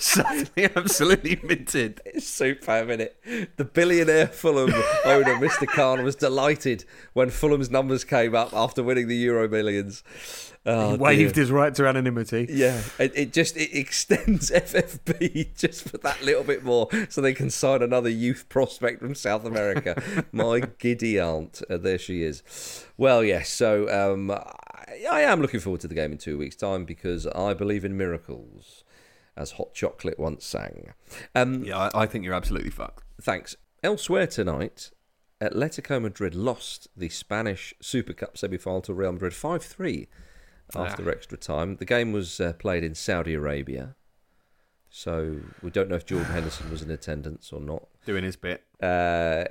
suddenly 0.00 0.70
absolutely 0.74 1.38
minted. 1.42 2.00
It's 2.04 2.26
super 2.26 2.84
minute. 2.84 3.16
The 3.56 3.64
billionaire 3.64 4.26
Fulham 4.26 4.72
owner, 5.04 5.34
Mr. 5.36 5.66
Khan, 5.66 6.02
was 6.02 6.16
delighted 6.16 6.84
when 7.12 7.30
Fulham's 7.30 7.70
numbers 7.70 8.04
came 8.04 8.34
up 8.34 8.52
after 8.52 8.82
winning 8.82 9.08
the 9.08 9.16
Euro 9.16 9.48
Millions. 9.48 10.02
Oh, 10.66 10.90
he 10.90 10.96
waved 10.98 11.34
dear. 11.34 11.42
his 11.42 11.50
right 11.50 11.74
to 11.74 11.86
anonymity. 11.86 12.46
Yeah, 12.50 12.82
it, 12.98 13.12
it 13.14 13.32
just 13.32 13.56
it 13.56 13.74
extends 13.74 14.50
FFP 14.50 15.56
just 15.56 15.88
for 15.88 15.96
that 15.98 16.22
little 16.22 16.44
bit 16.44 16.62
more, 16.62 16.88
so 17.08 17.20
they 17.20 17.32
can 17.32 17.48
sign 17.48 17.82
another 17.82 18.10
youth 18.10 18.46
prospect 18.50 19.00
from 19.00 19.14
South 19.14 19.44
America. 19.46 20.02
My 20.32 20.60
giddy 20.78 21.18
aunt, 21.18 21.62
uh, 21.70 21.78
there 21.78 21.98
she 21.98 22.22
is. 22.22 22.42
Well, 22.98 23.24
yes. 23.24 23.48
So 23.48 23.88
um, 23.88 24.30
I, 24.30 25.06
I 25.10 25.20
am 25.22 25.40
looking 25.40 25.60
forward 25.60 25.80
to 25.80 25.88
the 25.88 25.94
game 25.94 26.12
in 26.12 26.18
two 26.18 26.36
weeks' 26.36 26.56
time 26.56 26.84
because 26.84 27.26
I 27.26 27.54
believe 27.54 27.84
in 27.84 27.96
miracles, 27.96 28.79
as 29.40 29.52
Hot 29.52 29.72
Chocolate 29.74 30.18
once 30.18 30.44
sang. 30.44 30.92
Um, 31.34 31.64
Yeah, 31.64 31.78
I, 31.94 32.02
I 32.02 32.06
think 32.06 32.24
you're 32.24 32.34
absolutely 32.34 32.70
fucked. 32.70 33.04
Thanks. 33.20 33.56
Elsewhere 33.82 34.26
tonight, 34.26 34.90
Atletico 35.40 36.00
Madrid 36.00 36.34
lost 36.34 36.88
the 36.96 37.08
Spanish 37.08 37.72
Super 37.80 38.12
Cup 38.12 38.36
semi-final 38.36 38.82
to 38.82 38.94
Real 38.94 39.12
Madrid 39.12 39.32
5-3 39.32 40.06
after 40.76 41.10
extra 41.10 41.38
time. 41.38 41.76
The 41.76 41.84
game 41.84 42.12
was 42.12 42.40
uh, 42.40 42.52
played 42.52 42.84
in 42.84 42.94
Saudi 42.94 43.34
Arabia, 43.34 43.96
so 44.90 45.40
we 45.62 45.70
don't 45.70 45.88
know 45.88 45.96
if 45.96 46.04
Jordan 46.04 46.30
Henderson 46.30 46.70
was 46.70 46.82
in 46.82 46.90
attendance 46.90 47.52
or 47.52 47.60
not. 47.60 47.88
Doing 48.04 48.24
his 48.24 48.36
bit. 48.36 48.64
Uh, 48.82 49.44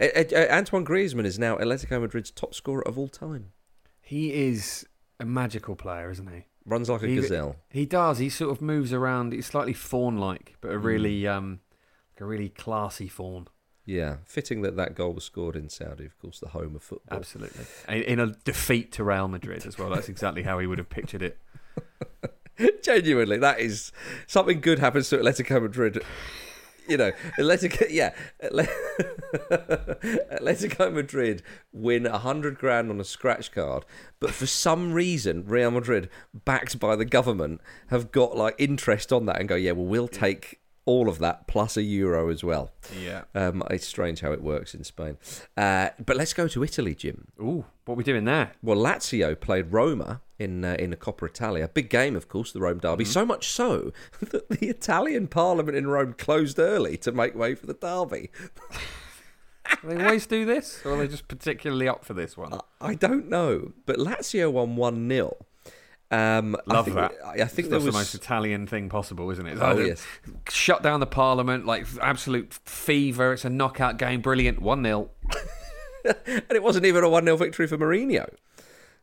Antoine 0.51 0.85
Griezmann 0.85 1.25
is 1.25 1.39
now 1.39 1.57
Atletico 1.57 1.99
Madrid's 2.01 2.31
top 2.31 2.53
scorer 2.53 2.87
of 2.87 2.97
all 2.97 3.07
time. 3.07 3.51
He 4.01 4.33
is 4.33 4.85
a 5.19 5.25
magical 5.25 5.75
player, 5.75 6.09
isn't 6.11 6.31
he? 6.31 6.45
Runs 6.65 6.89
like 6.89 7.01
a 7.03 7.07
He- 7.07 7.15
gazelle. 7.15 7.55
He 7.69 7.85
does. 7.85 8.19
He 8.19 8.29
sort 8.29 8.51
of 8.51 8.61
moves 8.61 8.93
around. 8.93 9.33
He's 9.33 9.47
slightly 9.47 9.73
fawn-like, 9.73 10.55
but 10.61 10.71
a 10.71 10.77
really, 10.77 11.25
um, 11.27 11.61
like 12.15 12.21
a 12.21 12.25
really 12.25 12.49
classy 12.49 13.07
fawn. 13.07 13.47
Yeah, 13.85 14.17
fitting 14.23 14.61
that 14.61 14.75
that 14.75 14.93
goal 14.93 15.13
was 15.13 15.23
scored 15.23 15.55
in 15.55 15.67
Saudi, 15.69 16.05
of 16.05 16.19
course, 16.19 16.39
the 16.39 16.49
home 16.49 16.75
of 16.75 16.83
football. 16.83 17.17
Absolutely. 17.17 17.65
In 17.87 18.19
a 18.19 18.27
defeat 18.43 18.91
to 18.93 19.03
Real 19.03 19.27
Madrid 19.27 19.65
as 19.65 19.79
well. 19.79 19.89
That's 19.89 20.09
exactly 20.09 20.43
how 20.43 20.59
he 20.59 20.67
would 20.67 20.77
have 20.77 20.89
pictured 20.89 21.23
it. 21.23 21.39
Genuinely, 22.83 23.37
that 23.37 23.59
is 23.59 23.91
something 24.27 24.59
good 24.61 24.79
happens 24.79 25.09
to 25.09 25.17
Atletico 25.17 25.61
Madrid. 25.61 26.03
You 26.89 26.97
know, 26.97 27.11
Atletico, 27.37 27.85
yeah, 27.89 28.13
Atle- 28.41 28.65
Atletico 30.31 30.91
Madrid 30.91 31.43
win 31.71 32.05
a 32.05 32.17
hundred 32.17 32.57
grand 32.57 32.89
on 32.89 32.99
a 32.99 33.03
scratch 33.03 33.51
card, 33.51 33.85
but 34.19 34.31
for 34.31 34.47
some 34.47 34.91
reason, 34.91 35.45
Real 35.45 35.71
Madrid, 35.71 36.09
backed 36.33 36.79
by 36.79 36.95
the 36.95 37.05
government, 37.05 37.61
have 37.87 38.11
got 38.11 38.35
like 38.35 38.55
interest 38.57 39.13
on 39.13 39.27
that 39.27 39.39
and 39.39 39.47
go, 39.47 39.55
yeah, 39.55 39.71
well, 39.71 39.85
we'll 39.85 40.07
take 40.07 40.59
all 40.89 41.07
of 41.07 41.19
that 41.19 41.45
plus 41.45 41.77
a 41.77 41.83
euro 41.83 42.29
as 42.29 42.43
well. 42.43 42.71
Yeah. 42.99 43.25
Um, 43.35 43.61
it's 43.69 43.85
strange 43.85 44.21
how 44.21 44.31
it 44.31 44.41
works 44.41 44.73
in 44.73 44.83
Spain. 44.83 45.19
Uh, 45.55 45.89
but 46.03 46.17
let's 46.17 46.33
go 46.33 46.47
to 46.47 46.63
Italy, 46.63 46.95
Jim. 46.95 47.27
Ooh, 47.39 47.65
what 47.85 47.93
are 47.93 47.97
we 47.97 48.03
doing 48.03 48.25
there? 48.25 48.53
Well, 48.63 48.77
Lazio 48.77 49.39
played 49.39 49.71
Roma 49.71 50.21
in 50.39 50.65
uh, 50.65 50.75
in 50.79 50.89
the 50.89 50.95
Coppa 50.97 51.27
Italia. 51.27 51.69
Big 51.71 51.91
game, 51.91 52.15
of 52.15 52.27
course, 52.27 52.51
the 52.51 52.59
Rome 52.59 52.79
derby. 52.79 53.05
So 53.05 53.23
much 53.23 53.49
so 53.49 53.93
that 54.19 54.49
the 54.49 54.67
Italian 54.67 55.27
Parliament 55.27 55.77
in 55.77 55.87
Rome 55.87 56.13
closed 56.13 56.57
early 56.57 56.97
to 56.97 57.11
make 57.11 57.35
way 57.35 57.53
for 57.53 57.67
the 57.67 57.75
derby. 57.75 58.31
They 59.83 60.03
always 60.03 60.25
do 60.25 60.45
this, 60.45 60.81
or 60.83 60.93
are 60.93 60.97
they 60.97 61.07
just 61.07 61.27
particularly 61.27 61.87
up 61.87 62.03
for 62.03 62.15
this 62.15 62.35
one? 62.35 62.59
I 62.81 62.95
don't 62.95 63.29
know, 63.29 63.73
but 63.85 63.97
Lazio 63.97 64.51
won 64.51 64.75
one 64.75 65.07
0 65.07 65.37
um, 66.11 66.55
I 66.67 66.73
Love 66.73 66.85
think, 66.85 66.97
that. 66.97 67.13
I 67.23 67.31
I 67.33 67.45
think 67.45 67.69
That's 67.69 67.83
was 67.83 67.93
the 67.93 67.99
most 67.99 68.15
Italian 68.15 68.65
thing 68.65 68.89
possible, 68.89 69.29
isn't 69.29 69.45
it? 69.45 69.57
Oh, 69.61 69.73
Like, 69.73 69.87
yes. 69.87 70.05
Shut 70.49 70.81
down 70.81 70.99
the 70.99 71.05
parliament, 71.05 71.65
like 71.65 71.85
absolute 72.01 72.53
fever. 72.65 73.33
It's 73.33 73.45
a 73.45 73.49
knockout 73.49 73.97
game. 73.97 74.21
Brilliant. 74.21 74.59
1 74.61 74.83
0. 74.83 75.11
and 76.05 76.43
it 76.49 76.63
wasn't 76.63 76.85
even 76.85 77.03
a 77.03 77.09
1 77.09 77.25
0 77.25 77.37
victory 77.37 77.67
for 77.67 77.77
Mourinho. 77.77 78.27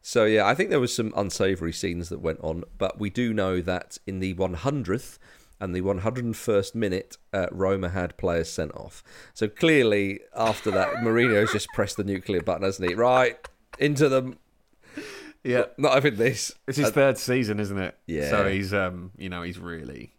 So, 0.03 0.25
yeah, 0.25 0.47
I 0.47 0.55
think 0.55 0.71
there 0.71 0.81
was 0.81 0.95
some 0.95 1.13
unsavoury 1.17 1.73
scenes 1.73 2.09
that 2.11 2.21
went 2.21 2.39
on, 2.41 2.65
but 2.79 2.99
we 2.99 3.11
do 3.11 3.33
know 3.33 3.61
that 3.61 3.99
in 4.07 4.21
the 4.21 4.35
100th 4.35 5.19
and 5.61 5.75
the 5.75 5.81
101st 5.81 6.75
minute, 6.75 7.17
uh, 7.33 7.47
Roma 7.51 7.89
had 7.89 8.17
players 8.17 8.49
sent 8.49 8.73
off. 8.75 9.03
So, 9.35 9.49
clearly, 9.49 10.21
after 10.37 10.71
that, 10.71 10.97
Mourinho's 10.97 11.53
just 11.53 11.69
pressed 11.75 11.97
the 11.97 12.05
nuclear 12.05 12.43
button, 12.43 12.63
hasn't 12.63 12.89
he? 12.89 12.95
Right, 12.95 13.37
into 13.79 14.09
them. 14.09 14.39
Yeah. 15.47 15.65
Not 15.79 15.95
having 15.95 16.17
this. 16.17 16.53
It's 16.67 16.77
his 16.79 16.89
Uh, 16.89 16.93
third 16.93 17.19
season, 17.19 17.61
isn't 17.61 17.79
it? 17.79 17.97
Yeah. 18.07 18.31
So 18.31 18.49
he's, 18.49 18.75
um, 18.75 19.13
you 19.17 19.29
know, 19.29 19.43
he's 19.43 19.59
really, 19.59 20.13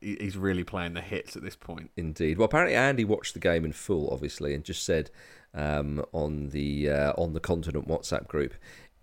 he's 0.00 0.36
really 0.36 0.64
playing 0.64 0.94
the 0.94 1.00
hits 1.00 1.36
at 1.36 1.42
this 1.42 1.56
point. 1.56 1.90
Indeed. 1.96 2.38
Well, 2.38 2.46
apparently 2.46 2.74
Andy 2.76 3.04
watched 3.04 3.34
the 3.34 3.40
game 3.40 3.64
in 3.64 3.72
full, 3.72 4.08
obviously, 4.10 4.54
and 4.54 4.64
just 4.64 4.84
said 4.84 5.10
um, 5.54 6.04
on 6.12 6.48
the 6.50 6.88
uh, 6.90 7.12
on 7.16 7.32
the 7.34 7.40
Continent 7.40 7.86
WhatsApp 7.88 8.26
group, 8.26 8.54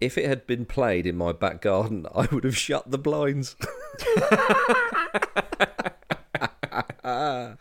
if 0.01 0.17
it 0.17 0.25
had 0.25 0.45
been 0.47 0.65
played 0.65 1.05
in 1.05 1.15
my 1.15 1.31
back 1.31 1.61
garden, 1.61 2.05
I 2.15 2.27
would 2.31 2.43
have 2.43 2.57
shut 2.57 2.89
the 2.91 2.97
blinds. 2.97 3.55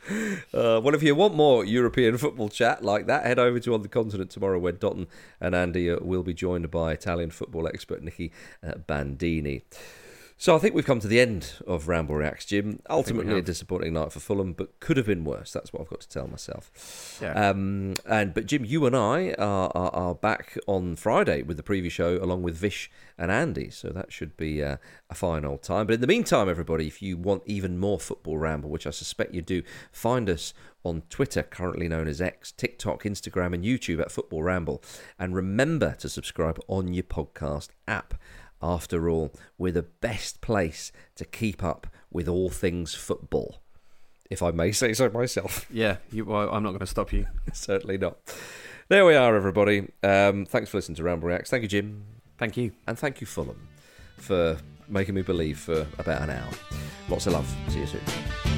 Uh, 0.55 0.79
well, 0.83 0.95
if 0.95 1.03
you 1.03 1.15
want 1.15 1.35
more 1.35 1.65
European 1.65 2.19
football 2.19 2.49
chat 2.49 2.85
like 2.85 3.07
that, 3.07 3.25
head 3.25 3.39
over 3.39 3.59
to 3.59 3.73
On 3.73 3.81
the 3.81 3.89
Continent 3.89 4.31
tomorrow, 4.31 4.59
where 4.59 4.73
Dotun 4.73 5.07
and 5.41 5.55
Andy 5.55 5.91
uh, 5.91 5.97
will 6.01 6.23
be 6.23 6.35
joined 6.35 6.71
by 6.71 6.93
Italian 6.93 7.31
football 7.31 7.67
expert 7.67 8.03
Nicky 8.03 8.33
uh, 8.63 8.75
Bandini. 8.87 9.63
So 10.37 10.57
I 10.57 10.59
think 10.59 10.75
we've 10.75 10.85
come 10.85 11.01
to 11.01 11.09
the 11.09 11.21
end 11.21 11.53
of 11.67 11.87
Ramble 11.87 12.17
Reacts, 12.17 12.47
Jim. 12.47 12.81
Ultimately, 12.91 13.39
a 13.39 13.43
disappointing 13.43 13.93
night 13.93 14.13
for 14.13 14.21
Fulham, 14.21 14.53
but 14.53 14.81
could 14.81 14.97
have 14.97 15.07
been 15.07 15.25
worse. 15.25 15.53
That's 15.53 15.73
what 15.73 15.83
I've 15.83 15.89
got 15.89 16.01
to 16.01 16.09
tell 16.09 16.27
myself. 16.27 17.19
Yeah. 17.23 17.33
Um, 17.33 17.95
and 18.07 18.35
but 18.35 18.47
Jim, 18.47 18.65
you 18.65 18.87
and 18.87 18.97
I 18.97 19.35
are, 19.39 19.71
are, 19.75 19.95
are 19.95 20.15
back 20.15 20.59
on 20.67 20.97
Friday 20.97 21.43
with 21.43 21.57
the 21.57 21.63
preview 21.63 21.91
show, 21.91 22.17
along 22.17 22.43
with 22.43 22.57
Vish 22.57 22.91
and 23.17 23.31
Andy. 23.31 23.71
So 23.71 23.91
that 23.91 24.13
should 24.13 24.37
be 24.37 24.63
uh, 24.63 24.79
a 25.11 25.15
fine 25.15 25.45
old 25.45 25.63
time. 25.63 25.87
But 25.87 25.95
in 25.95 26.01
the 26.01 26.07
meantime, 26.07 26.49
everybody, 26.49 26.87
if 26.87 27.01
you 27.01 27.17
want 27.17 27.43
even 27.47 27.79
more 27.79 28.01
football 28.01 28.39
ramble, 28.39 28.71
which 28.71 28.87
I 28.87 28.91
suspect 28.91 29.35
you 29.35 29.43
do, 29.43 29.63
find 29.93 30.29
us 30.29 30.55
on 30.85 31.03
Twitter, 31.09 31.43
currently 31.43 31.89
known 31.89 32.09
as 32.09 32.21
X, 32.21 32.51
TikTok, 32.53 33.05
Instagram, 33.05 33.55
and 33.55 33.65
YouTube 33.65 34.01
at 34.01 34.11
Football 34.11 34.43
Ramble. 34.43 34.83
And 35.19 35.35
remember 35.35 35.95
to 36.01 36.09
subscribe 36.09 36.59
on 36.67 36.93
your 36.93 37.05
podcast 37.05 37.69
app. 37.87 38.15
After 38.63 39.09
all, 39.09 39.33
we're 39.59 39.73
the 39.73 39.83
best 39.83 40.41
place 40.41 40.93
to 41.17 41.25
keep 41.25 41.65
up 41.65 41.87
with 42.11 42.29
all 42.29 42.49
things 42.51 42.95
football, 42.95 43.61
if 44.31 44.43
I 44.43 44.51
may 44.51 44.73
say 44.73 44.93
so 44.93 45.11
myself. 45.11 45.67
Yeah, 45.71 45.97
you, 46.11 46.25
well, 46.25 46.49
I'm 46.51 46.63
not 46.63 46.71
going 46.71 46.81
to 46.81 46.87
stop 46.87 47.13
you. 47.13 47.27
Certainly 47.53 47.99
not. 47.99 48.19
There 48.89 49.05
we 49.07 49.15
are, 49.15 49.35
everybody. 49.35 49.89
Um, 50.03 50.45
thanks 50.47 50.71
for 50.71 50.77
listening 50.79 50.97
to 50.97 51.03
Ramble 51.03 51.29
Reacts. 51.29 51.51
Thank 51.51 51.63
you, 51.63 51.69
Jim. 51.69 52.05
Thank 52.39 52.57
you. 52.57 52.73
And 52.87 52.99
thank 52.99 53.21
you, 53.21 53.27
Fulham, 53.27 53.69
for 54.19 54.59
making 54.89 55.15
me 55.15 55.23
believe 55.23 55.59
for 55.59 55.87
about 55.99 56.23
an 56.23 56.31
hour. 56.31 56.51
Lots 57.09 57.27
of 57.27 57.33
love. 57.33 57.57
See 57.69 57.81
you 57.81 57.87
soon. 57.87 58.52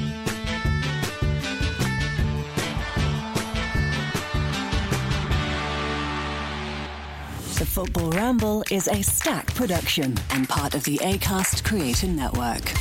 Football 7.75 8.09
Ramble 8.11 8.63
is 8.71 8.87
a 8.87 9.01
Stak 9.03 9.53
production 9.53 10.15
and 10.29 10.47
part 10.47 10.75
of 10.75 10.85
the 10.85 10.97
ACAST 10.99 11.65
Creator 11.65 12.07
Network. 12.07 12.71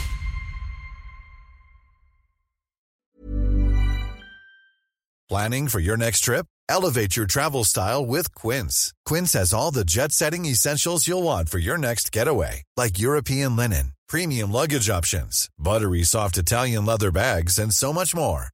Planning 5.29 5.67
for 5.67 5.81
your 5.81 5.97
next 5.97 6.21
trip? 6.21 6.47
Elevate 6.69 7.17
your 7.17 7.27
travel 7.27 7.65
style 7.65 8.07
with 8.07 8.33
Quince. 8.37 8.95
Quince 9.05 9.33
has 9.33 9.53
all 9.53 9.73
the 9.73 9.85
jet 9.85 10.13
setting 10.13 10.45
essentials 10.45 11.09
you'll 11.09 11.25
want 11.25 11.49
for 11.49 11.59
your 11.59 11.77
next 11.77 12.13
getaway, 12.13 12.63
like 12.77 12.97
European 12.97 13.57
linen, 13.57 13.95
premium 14.09 14.53
luggage 14.53 14.89
options, 14.89 15.49
buttery 15.59 16.05
soft 16.05 16.39
Italian 16.39 16.87
leather 16.87 17.11
bags, 17.11 17.59
and 17.59 17.75
so 17.75 17.93
much 17.93 18.15
more. 18.15 18.54